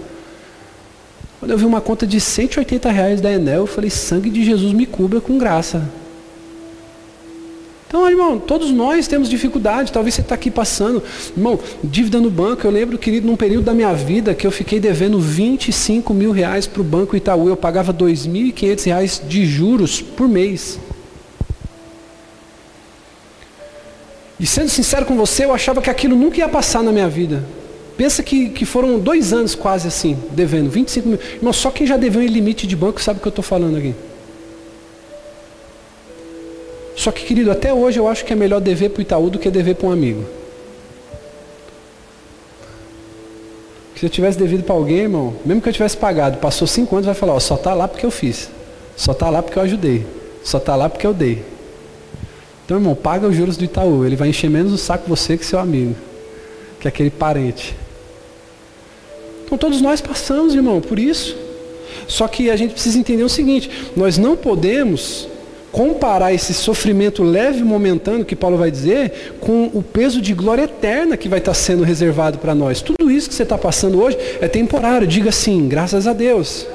[1.39, 4.73] Quando eu vi uma conta de 180 reais da Enel, eu falei, sangue de Jesus
[4.73, 5.89] me cubra com graça.
[7.91, 9.91] Então, irmão, todos nós temos dificuldade.
[9.91, 11.03] Talvez você está aqui passando.
[11.37, 12.65] Irmão, dívida no banco.
[12.65, 16.69] Eu lembro, querido, num período da minha vida que eu fiquei devendo 25 mil reais
[16.69, 17.49] para o Banco Itaú.
[17.49, 20.79] Eu pagava 2.500 reais de juros por mês.
[24.39, 27.45] E sendo sincero com você, eu achava que aquilo nunca ia passar na minha vida.
[27.97, 31.19] Pensa que, que foram dois anos quase assim, devendo 25 mil.
[31.35, 33.77] Irmão, só quem já deveu em limite de banco sabe o que eu estou falando
[33.79, 33.97] aqui.
[37.01, 39.39] Só que, querido, até hoje eu acho que é melhor dever para o Itaú do
[39.39, 40.23] que dever para um amigo.
[43.97, 47.07] Se eu tivesse devido para alguém, irmão, mesmo que eu tivesse pagado, passou cinco anos,
[47.07, 48.51] vai falar, ó, só está lá porque eu fiz.
[48.99, 50.05] Só está lá porque eu ajudei.
[50.45, 51.43] Só está lá porque eu dei.
[52.67, 54.05] Então, irmão, paga os juros do Itaú.
[54.05, 55.97] Ele vai encher menos o saco você que seu amigo.
[56.81, 57.75] Que aquele parente.
[59.47, 61.35] Então todos nós passamos, irmão, por isso.
[62.07, 65.31] Só que a gente precisa entender o seguinte, nós não podemos
[65.73, 70.63] comparar esse sofrimento leve e momentâneo que Paulo vai dizer com o peso de glória
[70.63, 72.83] eterna que vai estar sendo reservado para nós.
[72.83, 75.07] Tudo isso que você está passando hoje é temporário.
[75.07, 76.67] Diga assim, graças a Deus.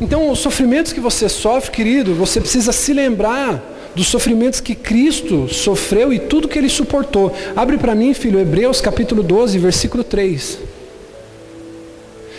[0.00, 3.62] Então, os sofrimentos que você sofre, querido, você precisa se lembrar
[3.94, 7.32] dos sofrimentos que Cristo sofreu e tudo que ele suportou.
[7.54, 10.71] Abre para mim, filho, Hebreus capítulo 12, versículo 3.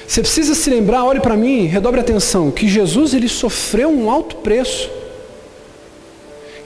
[0.08, 4.38] Você precisa se lembrar, olhe para mim, redobre atenção, que Jesus ele sofreu um alto
[4.38, 4.90] preço.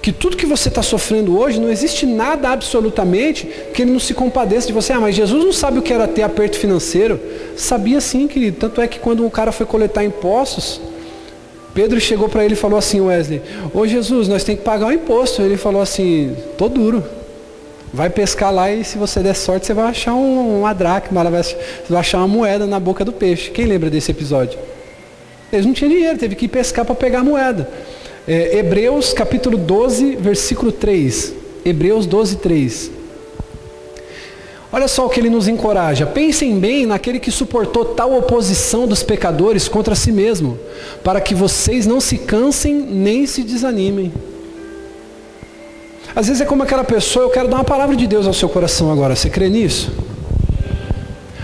[0.02, 4.14] Que tudo que você está sofrendo hoje, não existe nada absolutamente que ele não se
[4.14, 4.94] compadeça de você.
[4.94, 7.20] Ah, mas Jesus não sabe o que era ter aperto financeiro.
[7.58, 8.58] Sabia sim, querido.
[8.58, 10.80] Tanto é que quando um cara foi coletar impostos,
[11.74, 13.42] Pedro chegou para ele e falou assim, Wesley,
[13.74, 15.42] ô Jesus, nós temos que pagar o imposto.
[15.42, 17.04] Ele falou assim, tô duro.
[17.94, 21.56] Vai pescar lá e se você der sorte, você vai achar um, uma dracma, você
[21.90, 23.50] vai achar uma moeda na boca do peixe.
[23.52, 24.60] Quem lembra desse episódio?
[25.52, 27.70] Eles não tinham dinheiro, teve que ir pescar para pegar a moeda.
[28.28, 31.34] É, Hebreus capítulo 12, versículo 3.
[31.64, 32.92] Hebreus 12, 3.
[34.70, 36.06] Olha só o que ele nos encoraja.
[36.06, 40.60] Pensem bem naquele que suportou tal oposição dos pecadores contra si mesmo,
[41.04, 44.12] para que vocês não se cansem nem se desanimem.
[46.18, 48.50] Às vezes é como aquela pessoa, eu quero dar uma palavra de Deus ao seu
[48.50, 49.16] coração agora.
[49.16, 49.92] Você crê nisso?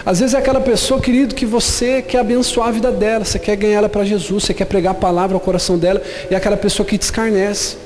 [0.04, 3.56] Às vezes é aquela pessoa, querido, que você quer abençoar a vida dela, você quer
[3.56, 6.58] ganhar ela para Jesus, você quer pregar a palavra ao coração dela, e é aquela
[6.58, 7.78] pessoa que te escarnece.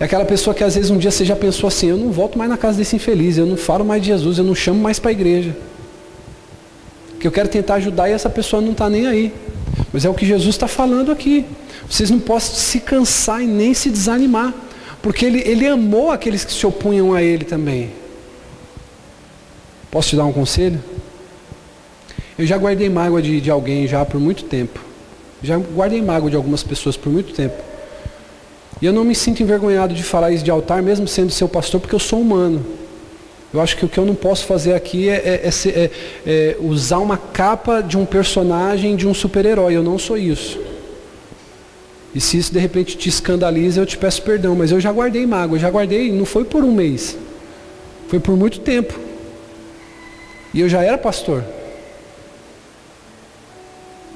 [0.00, 2.38] É aquela pessoa que às vezes um dia você já pensou assim, eu não volto
[2.38, 4.98] mais na casa desse infeliz, eu não falo mais de Jesus, eu não chamo mais
[4.98, 5.54] para a igreja.
[7.20, 9.30] Que eu quero tentar ajudar e essa pessoa não está nem aí.
[9.92, 11.44] Mas é o que Jesus está falando aqui.
[11.86, 14.54] Vocês não podem se cansar e nem se desanimar.
[15.02, 17.90] Porque ele, ele amou aqueles que se opunham a ele também.
[19.90, 20.82] Posso te dar um conselho?
[22.38, 24.80] Eu já guardei mágoa de, de alguém já por muito tempo.
[25.42, 27.56] Já guardei mágoa de algumas pessoas por muito tempo.
[28.80, 31.80] E eu não me sinto envergonhado de falar isso de altar, mesmo sendo seu pastor,
[31.80, 32.64] porque eu sou humano.
[33.52, 35.90] Eu acho que o que eu não posso fazer aqui é, é, é, é,
[36.26, 39.74] é usar uma capa de um personagem, de um super-herói.
[39.74, 40.60] Eu não sou isso.
[42.14, 44.54] E se isso de repente te escandaliza, eu te peço perdão.
[44.54, 47.16] Mas eu já guardei mágoa, eu já guardei, não foi por um mês.
[48.08, 48.98] Foi por muito tempo.
[50.54, 51.44] E eu já era pastor.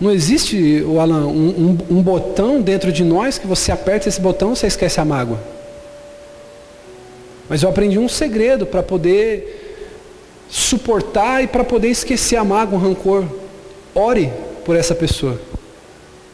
[0.01, 4.21] Não existe, o Alan, um, um, um, botão dentro de nós que você aperta esse
[4.21, 5.39] botão você esquece a mágoa.
[7.49, 9.77] Mas eu aprendi um segredo para poder
[10.49, 13.25] suportar e para poder esquecer a mágoa, o rancor.
[13.95, 14.33] Ore
[14.65, 15.39] por essa pessoa.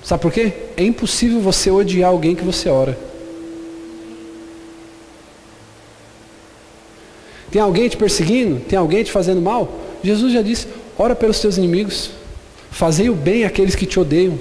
[0.03, 0.53] Sabe por quê?
[0.77, 2.99] É impossível você odiar alguém que você ora.
[7.51, 8.61] Tem alguém te perseguindo?
[8.61, 9.81] Tem alguém te fazendo mal?
[10.03, 12.11] Jesus já disse: ora pelos teus inimigos.
[12.71, 14.39] Fazei o bem àqueles que te odeiam.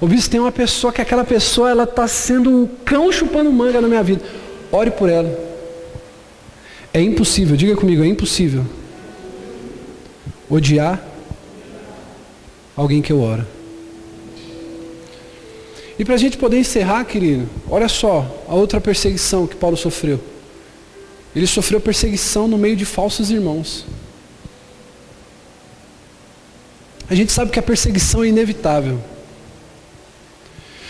[0.00, 3.80] O bispo tem uma pessoa que aquela pessoa ela está sendo um cão chupando manga
[3.80, 4.22] na minha vida.
[4.70, 5.32] Ore por ela.
[6.94, 8.64] É impossível, diga comigo, é impossível
[10.48, 11.02] odiar
[12.76, 13.46] alguém que eu oro.
[16.02, 20.18] E para a gente poder encerrar, querido, olha só a outra perseguição que Paulo sofreu.
[21.32, 23.86] Ele sofreu perseguição no meio de falsos irmãos.
[27.08, 28.98] A gente sabe que a perseguição é inevitável.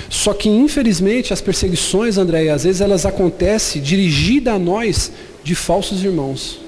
[0.08, 5.12] Só que, infelizmente, as perseguições, André, às vezes elas acontecem dirigidas a nós
[5.44, 6.58] de falsos irmãos.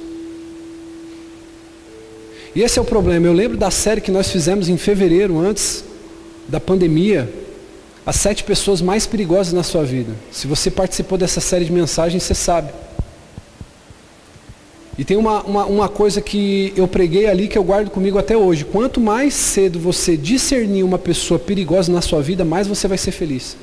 [2.55, 3.27] E esse é o problema.
[3.27, 5.83] Eu lembro da série que nós fizemos em fevereiro, antes
[6.47, 7.43] da pandemia,
[8.07, 10.15] as sete pessoas mais perigosas na sua vida.
[10.31, 12.71] Se você participou dessa série de mensagens, você sabe.
[14.97, 18.37] E tem uma, uma, uma, coisa que eu preguei ali que eu guardo comigo até
[18.37, 18.65] hoje.
[18.65, 23.11] Quanto mais cedo você discernir uma pessoa perigosa na sua vida, mais você vai ser
[23.11, 23.57] feliz.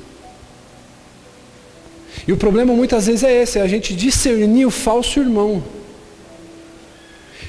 [2.26, 5.62] E o problema muitas vezes é esse, é a gente discernir o falso irmão.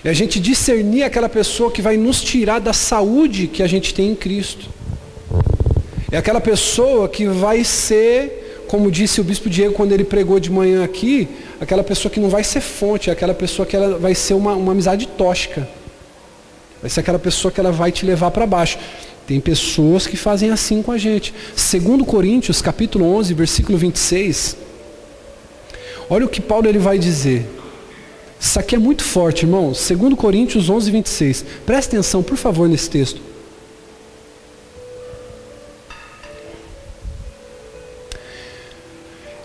[0.03, 3.93] É a gente discernir aquela pessoa que vai nos tirar da saúde que a gente
[3.93, 4.69] tem em Cristo.
[6.13, 10.51] É aquela pessoa que vai ser, como disse o bispo Diego quando ele pregou de
[10.51, 11.27] manhã aqui,
[11.59, 14.53] aquela pessoa que não vai ser fonte, é aquela pessoa que ela vai ser uma,
[14.53, 15.67] uma amizade tóxica.
[16.79, 18.77] Vai ser aquela pessoa que ela vai te levar para baixo.
[19.25, 21.33] Tem pessoas que fazem assim com a gente.
[21.55, 24.55] Segundo Coríntios, capítulo 11, versículo 26.
[26.07, 27.43] Olha o que Paulo ele vai dizer.
[28.39, 29.73] Isso aqui é muito forte, irmão.
[29.73, 31.45] Segundo Coríntios 11, 26.
[31.65, 33.32] Presta atenção, por favor, nesse texto.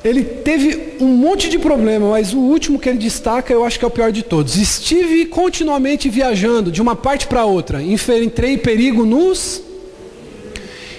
[0.09, 3.85] Ele teve um monte de problema, mas o último que ele destaca eu acho que
[3.85, 4.57] é o pior de todos.
[4.57, 7.83] Estive continuamente viajando de uma parte para outra.
[7.83, 9.63] Enfrentei perigo nos.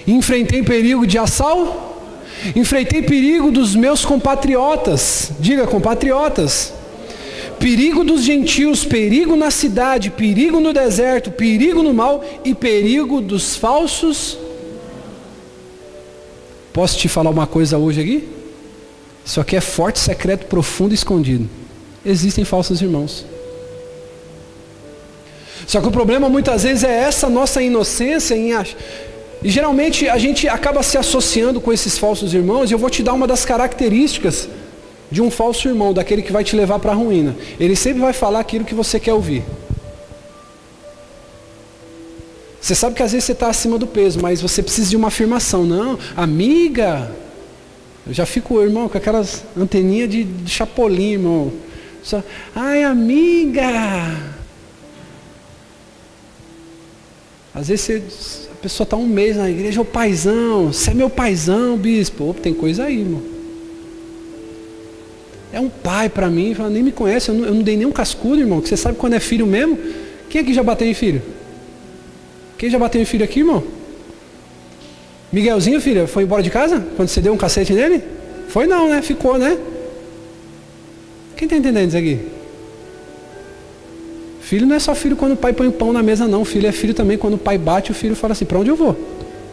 [0.06, 1.72] Enfrentei perigo de assalto.
[2.54, 5.32] Enfrentei perigo dos meus compatriotas.
[5.40, 6.72] Diga, compatriotas.
[7.58, 13.56] Perigo dos gentios, perigo na cidade, perigo no deserto, perigo no mal e perigo dos
[13.56, 14.38] falsos.
[16.72, 18.39] Posso te falar uma coisa hoje aqui?
[19.24, 21.48] Isso aqui é forte, secreto, profundo e escondido.
[22.04, 23.24] Existem falsos irmãos.
[25.66, 28.76] Só que o problema muitas vezes é essa nossa inocência em achar.
[29.42, 33.02] E geralmente a gente acaba se associando com esses falsos irmãos, e eu vou te
[33.02, 34.48] dar uma das características
[35.10, 37.34] de um falso irmão, daquele que vai te levar para a ruína.
[37.58, 39.42] Ele sempre vai falar aquilo que você quer ouvir.
[42.60, 45.08] Você sabe que às vezes você está acima do peso, mas você precisa de uma
[45.08, 45.64] afirmação.
[45.64, 47.10] Não, amiga,
[48.06, 51.52] eu já fico, irmão, com aquelas anteninhas de, de chapolim, irmão.
[52.02, 52.22] Só,
[52.54, 53.62] Ai, amiga.
[57.54, 58.02] Às vezes você,
[58.52, 62.30] a pessoa está um mês na igreja, o paizão, você é meu paizão, bispo.
[62.30, 63.22] Opa, tem coisa aí, irmão.
[65.52, 67.90] É um pai para mim, fala, nem me conhece, eu não, eu não, dei nenhum
[67.90, 69.76] cascudo, irmão, que você sabe quando é filho mesmo.
[70.28, 71.20] Quem aqui já bateu em filho?
[72.56, 73.79] Quem já bateu em filho aqui, irmão?
[75.32, 76.84] Miguelzinho, filha, foi embora de casa?
[76.96, 78.02] Quando você deu um cacete nele?
[78.48, 79.00] Foi não, né?
[79.00, 79.56] Ficou, né?
[81.36, 82.20] Quem está entendendo isso aqui?
[84.40, 86.44] Filho não é só filho quando o pai põe o pão na mesa, não.
[86.44, 88.76] Filho é filho também quando o pai bate, o filho fala assim, para onde eu
[88.76, 88.96] vou?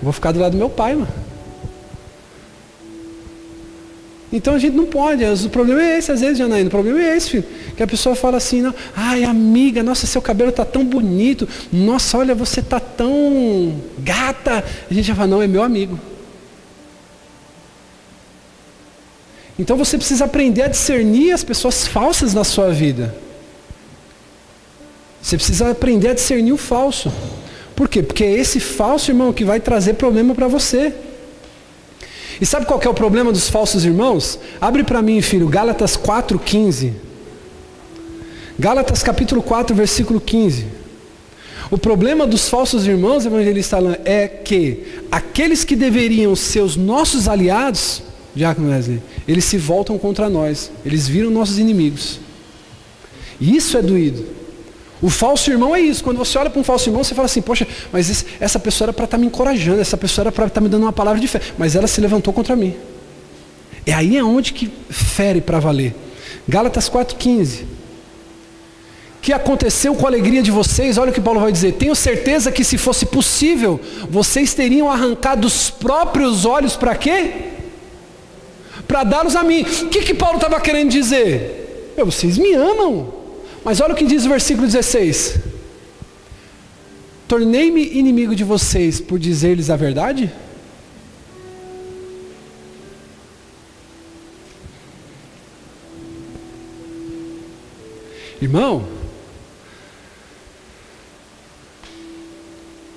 [0.02, 1.27] vou ficar do lado do meu pai, mano.
[4.32, 5.24] Então a gente não pode.
[5.24, 6.68] O problema é esse, às vezes, Janaína.
[6.68, 7.46] O problema é esse, filho.
[7.76, 11.48] Que a pessoa fala assim, não, ai amiga, nossa, seu cabelo está tão bonito.
[11.72, 14.64] Nossa, olha, você está tão gata.
[14.90, 15.98] A gente já fala, não, é meu amigo.
[19.58, 23.16] Então você precisa aprender a discernir as pessoas falsas na sua vida.
[25.22, 27.12] Você precisa aprender a discernir o falso.
[27.76, 28.04] Por quê?
[28.04, 30.94] Porque é esse falso, irmão, que vai trazer problema para você.
[32.40, 34.40] E sabe qual é o problema dos falsos irmãos?
[34.62, 36.94] Abre para mim, filho, Gálatas 4,15.
[38.60, 40.66] Gálatas capítulo 4, versículo 15.
[41.70, 47.28] O problema dos falsos irmãos, evangelista Alain, é que aqueles que deveriam ser os nossos
[47.28, 48.02] aliados,
[48.34, 50.72] Diácono Wesley, eles se voltam contra nós.
[50.86, 52.20] Eles viram nossos inimigos.
[53.40, 54.37] E isso é doído.
[55.02, 56.04] O falso irmão é isso.
[56.04, 58.88] Quando você olha para um falso irmão, você fala assim, poxa, mas esse, essa pessoa
[58.88, 60.94] era para estar tá me encorajando, essa pessoa era para estar tá me dando uma
[60.94, 61.40] palavra de fé.
[61.58, 62.76] Mas ela se levantou contra mim.
[63.86, 65.96] É aí é onde que fere para valer.
[66.48, 67.66] Gálatas 4,15.
[69.22, 70.98] Que aconteceu com a alegria de vocês?
[70.98, 71.74] Olha o que Paulo vai dizer.
[71.74, 73.80] Tenho certeza que se fosse possível,
[74.10, 77.32] vocês teriam arrancado os próprios olhos para quê?
[78.88, 79.62] Para dá-los a mim.
[79.84, 81.94] O que, que Paulo estava querendo dizer?
[82.06, 83.17] vocês me amam.
[83.68, 85.40] Mas olha o que diz o versículo 16.
[87.28, 90.32] Tornei-me inimigo de vocês por dizer-lhes a verdade?
[98.42, 98.88] Irmão,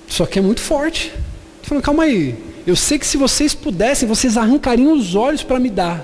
[0.07, 1.07] isso aqui é muito forte.
[1.07, 2.41] Estou falando, calma aí.
[2.65, 6.01] Eu sei que se vocês pudessem, vocês arrancariam os olhos para me dar.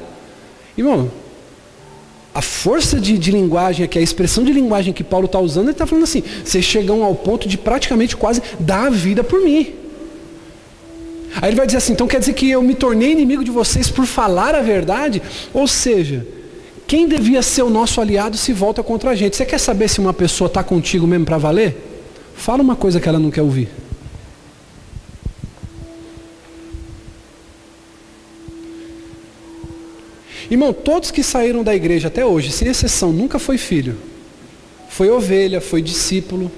[0.78, 1.10] Irmão,
[2.38, 5.72] a força de, de, linguagem aqui, a expressão de linguagem que Paulo está usando, ele
[5.72, 9.74] está falando assim: vocês chegam ao ponto de praticamente quase dar a vida por mim.
[11.42, 13.90] Aí ele vai dizer assim: então quer dizer que eu me tornei inimigo de vocês
[13.90, 15.20] por falar a verdade?
[15.52, 16.28] Ou seja,
[16.86, 19.36] quem devia ser o nosso aliado se volta contra a gente.
[19.36, 21.76] Você quer saber se uma pessoa está contigo mesmo para valer?
[22.36, 23.68] Fala uma coisa que ela não quer ouvir.
[30.50, 33.98] Irmão, todos que saíram da igreja até hoje, sem exceção, nunca foi filho.
[34.90, 36.52] Foi ovelha, foi discípulo.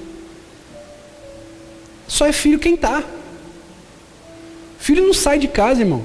[2.08, 3.04] Só é filho quem está.
[4.78, 6.04] Filho não sai de casa, irmão.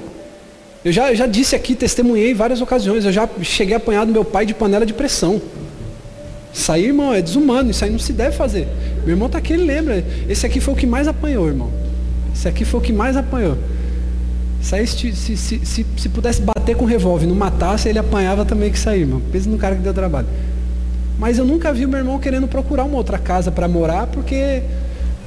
[0.83, 4.05] Eu já, eu já disse aqui, testemunhei em várias ocasiões, eu já cheguei a apanhar
[4.05, 5.41] do meu pai de panela de pressão.
[6.69, 8.67] Aí, irmão, é desumano, isso aí não se deve fazer.
[9.01, 10.03] Meu irmão está aqui, ele lembra.
[10.29, 11.71] Esse aqui foi o que mais apanhou, irmão.
[12.33, 13.57] Esse aqui foi o que mais apanhou.
[14.71, 18.71] Aí, se, se, se, se pudesse bater com um revólver, não matasse, ele apanhava também
[18.71, 19.21] que sair, irmão.
[19.31, 20.27] Pensa no cara que deu trabalho.
[21.17, 24.63] Mas eu nunca vi o meu irmão querendo procurar uma outra casa para morar, porque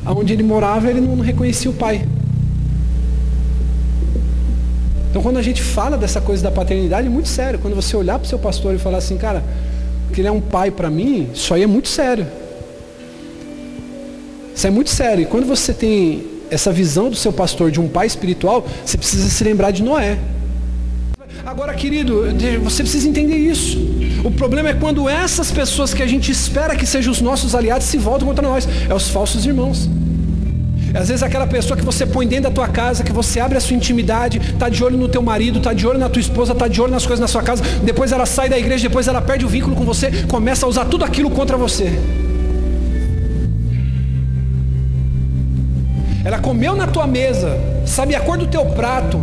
[0.06, 2.06] onde ele morava ele não, não reconhecia o pai.
[5.10, 7.58] Então quando a gente fala dessa coisa da paternidade, é muito sério.
[7.58, 9.42] Quando você olhar para o seu pastor e falar assim, cara,
[10.12, 12.26] que ele é um pai para mim, isso aí é muito sério.
[14.54, 15.22] Isso é muito sério.
[15.22, 19.28] E quando você tem essa visão do seu pastor de um pai espiritual, você precisa
[19.28, 20.18] se lembrar de Noé.
[21.44, 22.24] Agora, querido,
[22.62, 23.78] você precisa entender isso.
[24.24, 27.86] O problema é quando essas pessoas que a gente espera que sejam os nossos aliados
[27.86, 28.68] se voltam contra nós.
[28.88, 29.88] É os falsos irmãos.
[30.94, 33.60] Às vezes aquela pessoa que você põe dentro da tua casa, que você abre a
[33.60, 36.66] sua intimidade, está de olho no teu marido, está de olho na tua esposa, está
[36.66, 39.44] de olho nas coisas na sua casa, depois ela sai da igreja, depois ela perde
[39.44, 41.98] o vínculo com você, começa a usar tudo aquilo contra você.
[46.28, 49.18] Ela comeu na tua mesa, sabe a cor do teu prato,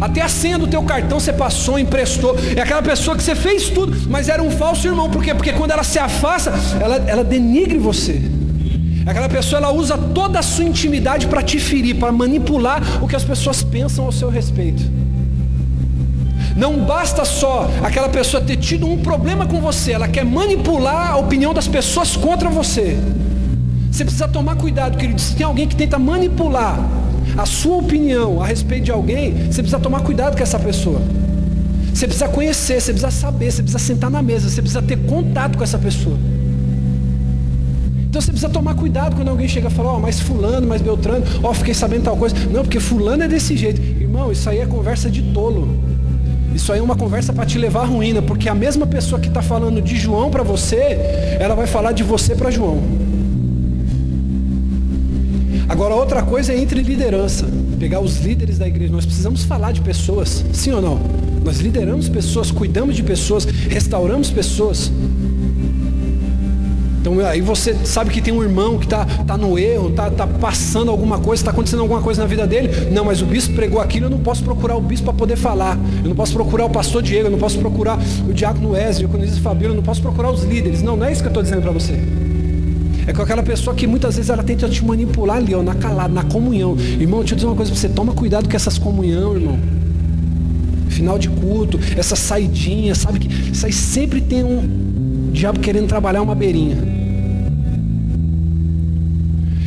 [0.00, 2.34] até a senha do teu cartão você passou, emprestou.
[2.56, 5.10] É aquela pessoa que você fez tudo, mas era um falso irmão.
[5.10, 5.34] Por quê?
[5.34, 8.22] Porque quando ela se afasta, ela, ela denigre você.
[9.04, 13.14] Aquela pessoa ela usa toda a sua intimidade para te ferir, para manipular o que
[13.14, 14.82] as pessoas pensam ao seu respeito.
[16.56, 21.16] Não basta só aquela pessoa ter tido um problema com você, ela quer manipular a
[21.18, 22.96] opinião das pessoas contra você.
[23.90, 25.20] Você precisa tomar cuidado, querido.
[25.20, 26.78] Se tem alguém que tenta manipular
[27.36, 31.00] a sua opinião a respeito de alguém, você precisa tomar cuidado com essa pessoa.
[31.92, 35.58] Você precisa conhecer, você precisa saber, você precisa sentar na mesa, você precisa ter contato
[35.58, 36.16] com essa pessoa.
[38.08, 40.80] Então você precisa tomar cuidado quando alguém chega e fala, ó, oh, mas fulano, mas
[40.80, 42.34] Beltrano, ó, oh, fiquei sabendo tal coisa.
[42.50, 43.80] Não, porque fulano é desse jeito.
[43.80, 45.76] Irmão, isso aí é conversa de tolo.
[46.54, 49.28] Isso aí é uma conversa para te levar à ruína, porque a mesma pessoa que
[49.28, 50.98] está falando de João para você,
[51.38, 52.82] ela vai falar de você para João.
[55.78, 57.46] Agora, outra coisa é entre liderança.
[57.78, 58.92] Pegar os líderes da igreja.
[58.92, 61.00] Nós precisamos falar de pessoas, sim ou não?
[61.44, 64.90] Nós lideramos pessoas, cuidamos de pessoas, restauramos pessoas.
[67.00, 70.26] Então aí você sabe que tem um irmão que está tá no erro, está tá
[70.26, 72.90] passando alguma coisa, está acontecendo alguma coisa na vida dele.
[72.90, 75.78] Não, mas o bispo pregou aquilo, eu não posso procurar o bispo para poder falar.
[76.02, 77.96] Eu não posso procurar o pastor Diego, eu não posso procurar
[78.28, 80.82] o diácono Wesley, o Conizio Fabíola, eu não posso procurar os líderes.
[80.82, 82.17] Não, não é isso que eu estou dizendo para você.
[83.08, 86.12] É com aquela pessoa que muitas vezes ela tenta te manipular ali, ó, na calada,
[86.12, 86.76] na comunhão.
[86.76, 89.58] Irmão, deixa eu dizer uma coisa para você, toma cuidado com essas comunhão, irmão.
[90.90, 96.20] Final de culto, essa saidinha, sabe que isso aí sempre tem um diabo querendo trabalhar
[96.20, 96.76] uma beirinha.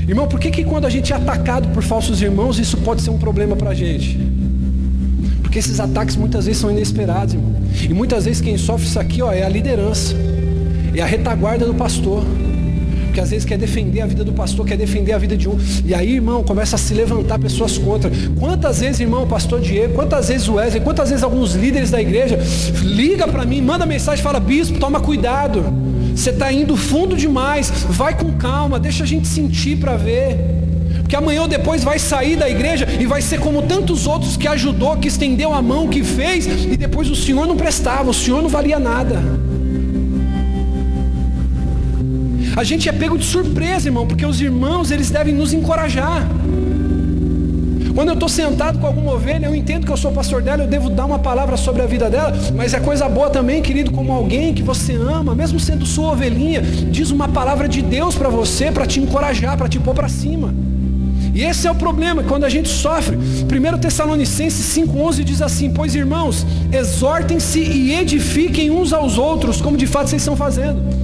[0.07, 3.09] Irmão, por que, que quando a gente é atacado por falsos irmãos, isso pode ser
[3.09, 4.19] um problema para a gente?
[5.41, 7.55] Porque esses ataques muitas vezes são inesperados, irmão.
[7.89, 10.13] E muitas vezes quem sofre isso aqui ó, é a liderança,
[10.95, 12.23] é a retaguarda do pastor.
[13.11, 15.59] Porque às vezes quer defender a vida do pastor, quer defender a vida de um.
[15.83, 18.09] E aí, irmão, começa a se levantar pessoas contra.
[18.39, 22.01] Quantas vezes, irmão, o pastor Diego, quantas vezes o Wesley, quantas vezes alguns líderes da
[22.01, 22.39] igreja
[22.81, 25.61] liga para mim, manda mensagem, fala, bispo, toma cuidado.
[26.15, 27.69] Você está indo fundo demais.
[27.89, 30.37] Vai com calma, deixa a gente sentir para ver.
[31.01, 34.47] Porque amanhã ou depois vai sair da igreja e vai ser como tantos outros que
[34.47, 38.41] ajudou, que estendeu a mão, que fez, e depois o Senhor não prestava, o Senhor
[38.41, 39.21] não valia nada.
[42.55, 46.27] A gente é pego de surpresa, irmão, porque os irmãos, eles devem nos encorajar.
[47.93, 50.67] Quando eu estou sentado com alguma ovelha, eu entendo que eu sou pastor dela, eu
[50.67, 54.11] devo dar uma palavra sobre a vida dela, mas é coisa boa também, querido, como
[54.11, 58.71] alguém que você ama, mesmo sendo sua ovelhinha, diz uma palavra de Deus para você,
[58.71, 60.53] para te encorajar, para te pôr para cima.
[61.33, 63.15] E esse é o problema, quando a gente sofre.
[63.15, 69.87] 1 Tessalonicenses 5,11 diz assim: Pois irmãos, exortem-se e edifiquem uns aos outros, como de
[69.87, 71.00] fato vocês estão fazendo.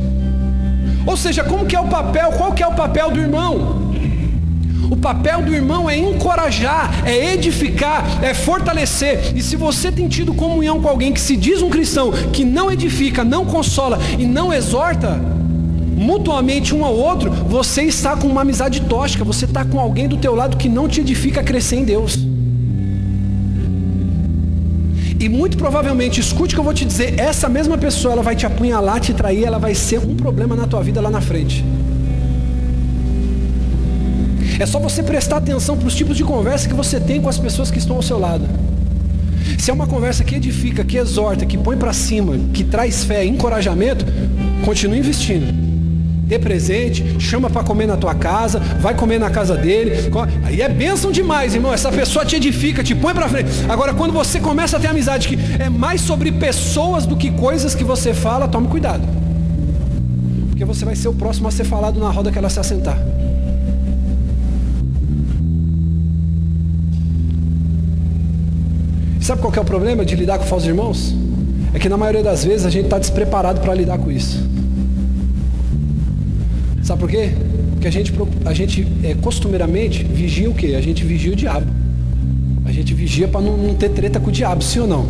[1.08, 2.34] Ou seja, como que é o papel?
[2.34, 3.88] Qual que é o papel do irmão?
[4.91, 9.34] O papel do irmão é encorajar, é edificar, é fortalecer.
[9.36, 12.70] E se você tem tido comunhão com alguém que se diz um cristão, que não
[12.70, 15.20] edifica, não consola e não exorta,
[15.95, 20.18] mutuamente um ao outro, você está com uma amizade tóxica, você está com alguém do
[20.18, 22.26] teu lado que não te edifica a crescer em Deus.
[25.28, 28.34] E muito provavelmente, escute o que eu vou te dizer, essa mesma pessoa ela vai
[28.34, 31.65] te apunhalar, te trair, ela vai ser um problema na tua vida lá na frente.
[34.57, 37.38] É só você prestar atenção para os tipos de conversa que você tem com as
[37.38, 38.47] pessoas que estão ao seu lado.
[39.59, 43.25] Se é uma conversa que edifica, que exorta, que põe para cima, que traz fé,
[43.25, 44.05] encorajamento,
[44.63, 45.76] continue investindo.
[46.28, 49.93] Dê presente, chama para comer na tua casa, vai comer na casa dele.
[50.43, 51.73] Aí é bênção demais, irmão.
[51.73, 53.49] Essa pessoa te edifica, te põe para frente.
[53.69, 57.73] Agora, quando você começa a ter amizade que é mais sobre pessoas do que coisas
[57.73, 59.07] que você fala, tome cuidado.
[60.49, 62.97] Porque você vai ser o próximo a ser falado na roda que ela se assentar.
[69.21, 71.15] Sabe qual é o problema de lidar com falsos irmãos?
[71.73, 74.57] É que na maioria das vezes a gente está despreparado para lidar com isso.
[76.88, 77.31] Sabe por quê?
[77.71, 78.13] Porque a gente,
[78.45, 80.67] a gente é, costumeiramente vigia o quê?
[80.67, 81.67] A gente vigia o diabo.
[82.65, 85.05] A gente vigia para não, não, ter treta com o diabo, sim ou não?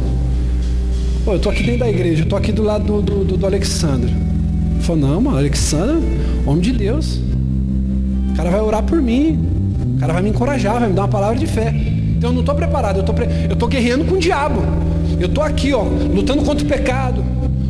[1.24, 3.46] Pô, eu tô aqui dentro da igreja, eu tô aqui do lado do, do, do
[3.46, 4.12] Alexandre.
[4.80, 6.04] Falou, não, mano, Alexandre,
[6.48, 7.20] homem de Deus.
[8.32, 9.38] O cara vai orar por mim.
[9.98, 11.72] O cara vai me encorajar, vai me dar uma palavra de fé.
[12.18, 13.28] Então eu não estou preparado, eu estou pre...
[13.48, 14.62] eu guerreando com o diabo.
[15.20, 17.24] Eu estou aqui, ó, lutando contra o pecado,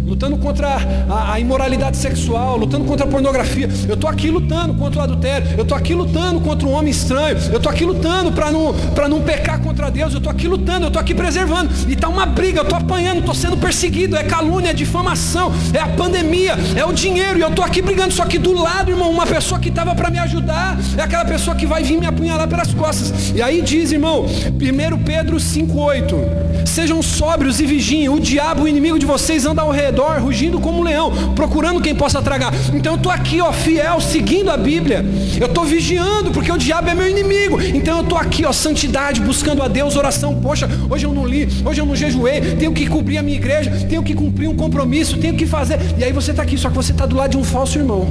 [0.08, 0.78] lutando contra
[1.10, 3.70] a, a, imoralidade sexual, lutando contra a pornografia.
[3.88, 5.48] Eu estou aqui lutando contra o adultério.
[5.58, 7.38] Eu estou aqui lutando contra um homem estranho.
[7.52, 8.74] Eu estou aqui lutando para não,
[9.10, 10.14] não pecar contra Deus.
[10.14, 11.72] Eu estou aqui lutando, eu estou aqui preservando.
[11.88, 14.16] E está uma briga, eu estou apanhando, estou sendo perseguido.
[14.16, 17.38] É calúnia, é difamação, é a pandemia, é o dinheiro.
[17.38, 18.14] E eu estou aqui brigando.
[18.14, 21.56] Só que do lado, irmão, uma pessoa que estava para me ajudar é aquela pessoa
[21.56, 23.34] que vai vir me apunhalar pelas costas.
[23.36, 28.10] E aí diz, irmão, 1 Pedro 5,8: Sejam sóbrios e vigiem.
[28.10, 31.96] O diabo, o inimigo de vocês, anda ao redor rugindo como um leão, procurando quem
[31.96, 32.54] possa tragar.
[32.74, 35.04] Então eu estou aqui, ó, fiel, seguindo a Bíblia.
[35.40, 37.60] Eu estou vigiando, porque o diabo é meu inimigo.
[37.62, 40.36] Então eu estou aqui, ó, santidade, buscando a Deus, oração.
[40.36, 43.72] Poxa, hoje eu não li, hoje eu não jejuei, tenho que cobrir a minha igreja,
[43.90, 45.80] tenho que cumprir um compromisso, tenho que fazer.
[45.98, 48.08] E aí você está aqui, só que você está do lado de um falso irmão.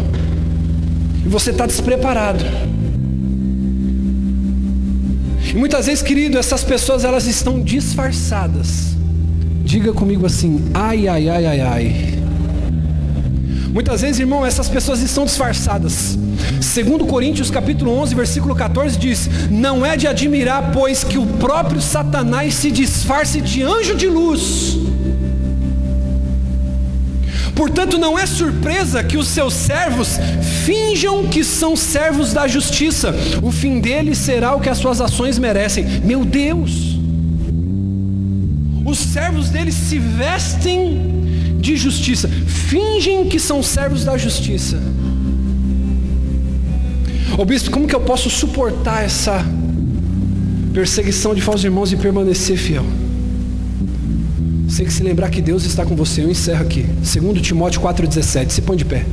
[1.25, 2.45] E você está despreparado.
[5.57, 8.95] E muitas vezes, querido, essas pessoas elas estão disfarçadas
[9.65, 12.19] Diga comigo assim: ai, ai, ai, ai, ai.
[13.73, 16.19] Muitas vezes, irmão, essas pessoas estão disfarçadas.
[16.61, 21.81] Segundo Coríntios capítulo 11, versículo 14 diz: "Não é de admirar, pois que o próprio
[21.81, 24.79] Satanás se disfarce de anjo de luz.
[27.57, 30.19] Portanto, não é surpresa que os seus servos
[30.65, 33.13] finjam que são servos da justiça.
[33.43, 36.97] O fim deles será o que as suas ações merecem." Meu Deus!
[38.87, 44.81] os servos deles se vestem de justiça, fingem que são servos da justiça.
[47.37, 49.45] Ô bispo, como que eu posso suportar essa
[50.73, 52.87] perseguição de falsos irmãos e permanecer fiel?
[54.67, 56.23] Você que se lembrar que Deus está com você.
[56.23, 56.85] Eu encerro aqui.
[57.03, 58.51] Segundo Timóteo 4,17.
[58.51, 59.07] Se põe de pé.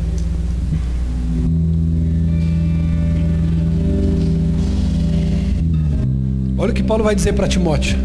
[6.58, 7.97] Olha o que Paulo vai dizer para Timóteo.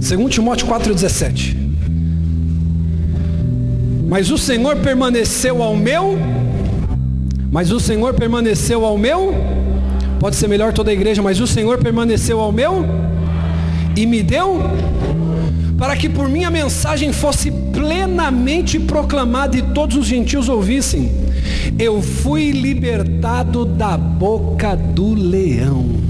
[0.00, 1.56] Segundo Timóteo 4,17.
[4.08, 6.18] Mas o Senhor permaneceu ao meu.
[7.50, 9.34] Mas o Senhor permaneceu ao meu.
[10.18, 12.84] Pode ser melhor toda a igreja, mas o Senhor permaneceu ao meu.
[13.96, 14.60] E me deu.
[15.78, 21.10] Para que por minha mensagem fosse plenamente proclamada e todos os gentios ouvissem.
[21.78, 26.00] Eu fui libertado da boca do leão.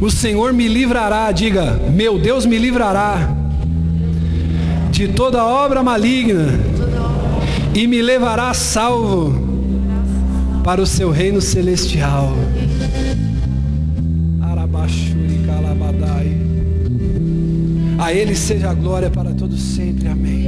[0.00, 3.34] O Senhor me livrará, diga, meu Deus me livrará
[4.90, 6.58] de toda obra maligna
[7.74, 9.34] e me levará salvo
[10.64, 12.34] para o seu reino celestial.
[17.98, 20.08] A Ele seja a glória para todos sempre.
[20.08, 20.46] Amém.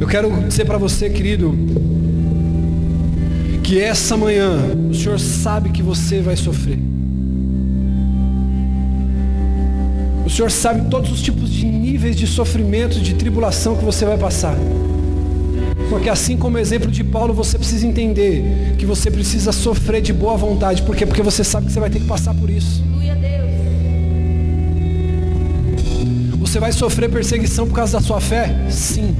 [0.00, 1.54] Eu quero dizer para você, querido,
[3.62, 4.58] que essa manhã
[4.90, 6.78] o Senhor sabe que você vai sofrer.
[10.24, 14.16] O Senhor sabe todos os tipos de níveis de sofrimento, de tribulação que você vai
[14.16, 14.56] passar.
[15.90, 20.12] Porque assim como o exemplo de Paulo, você precisa entender que você precisa sofrer de
[20.12, 20.82] boa vontade.
[20.82, 21.04] Por quê?
[21.04, 22.82] Porque você sabe que você vai ter que passar por isso.
[26.54, 28.70] Você vai sofrer perseguição por causa da sua fé?
[28.70, 29.12] Sim.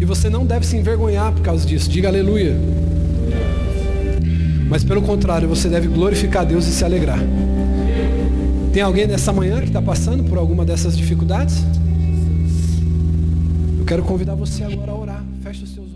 [0.00, 1.90] E você não deve se envergonhar por causa disso.
[1.90, 2.56] Diga aleluia.
[4.68, 7.18] Mas pelo contrário, você deve glorificar Deus e se alegrar.
[8.72, 11.64] Tem alguém nessa manhã que está passando por alguma dessas dificuldades?
[13.80, 15.24] Eu quero convidar você agora a orar.
[15.42, 15.92] Feche os seus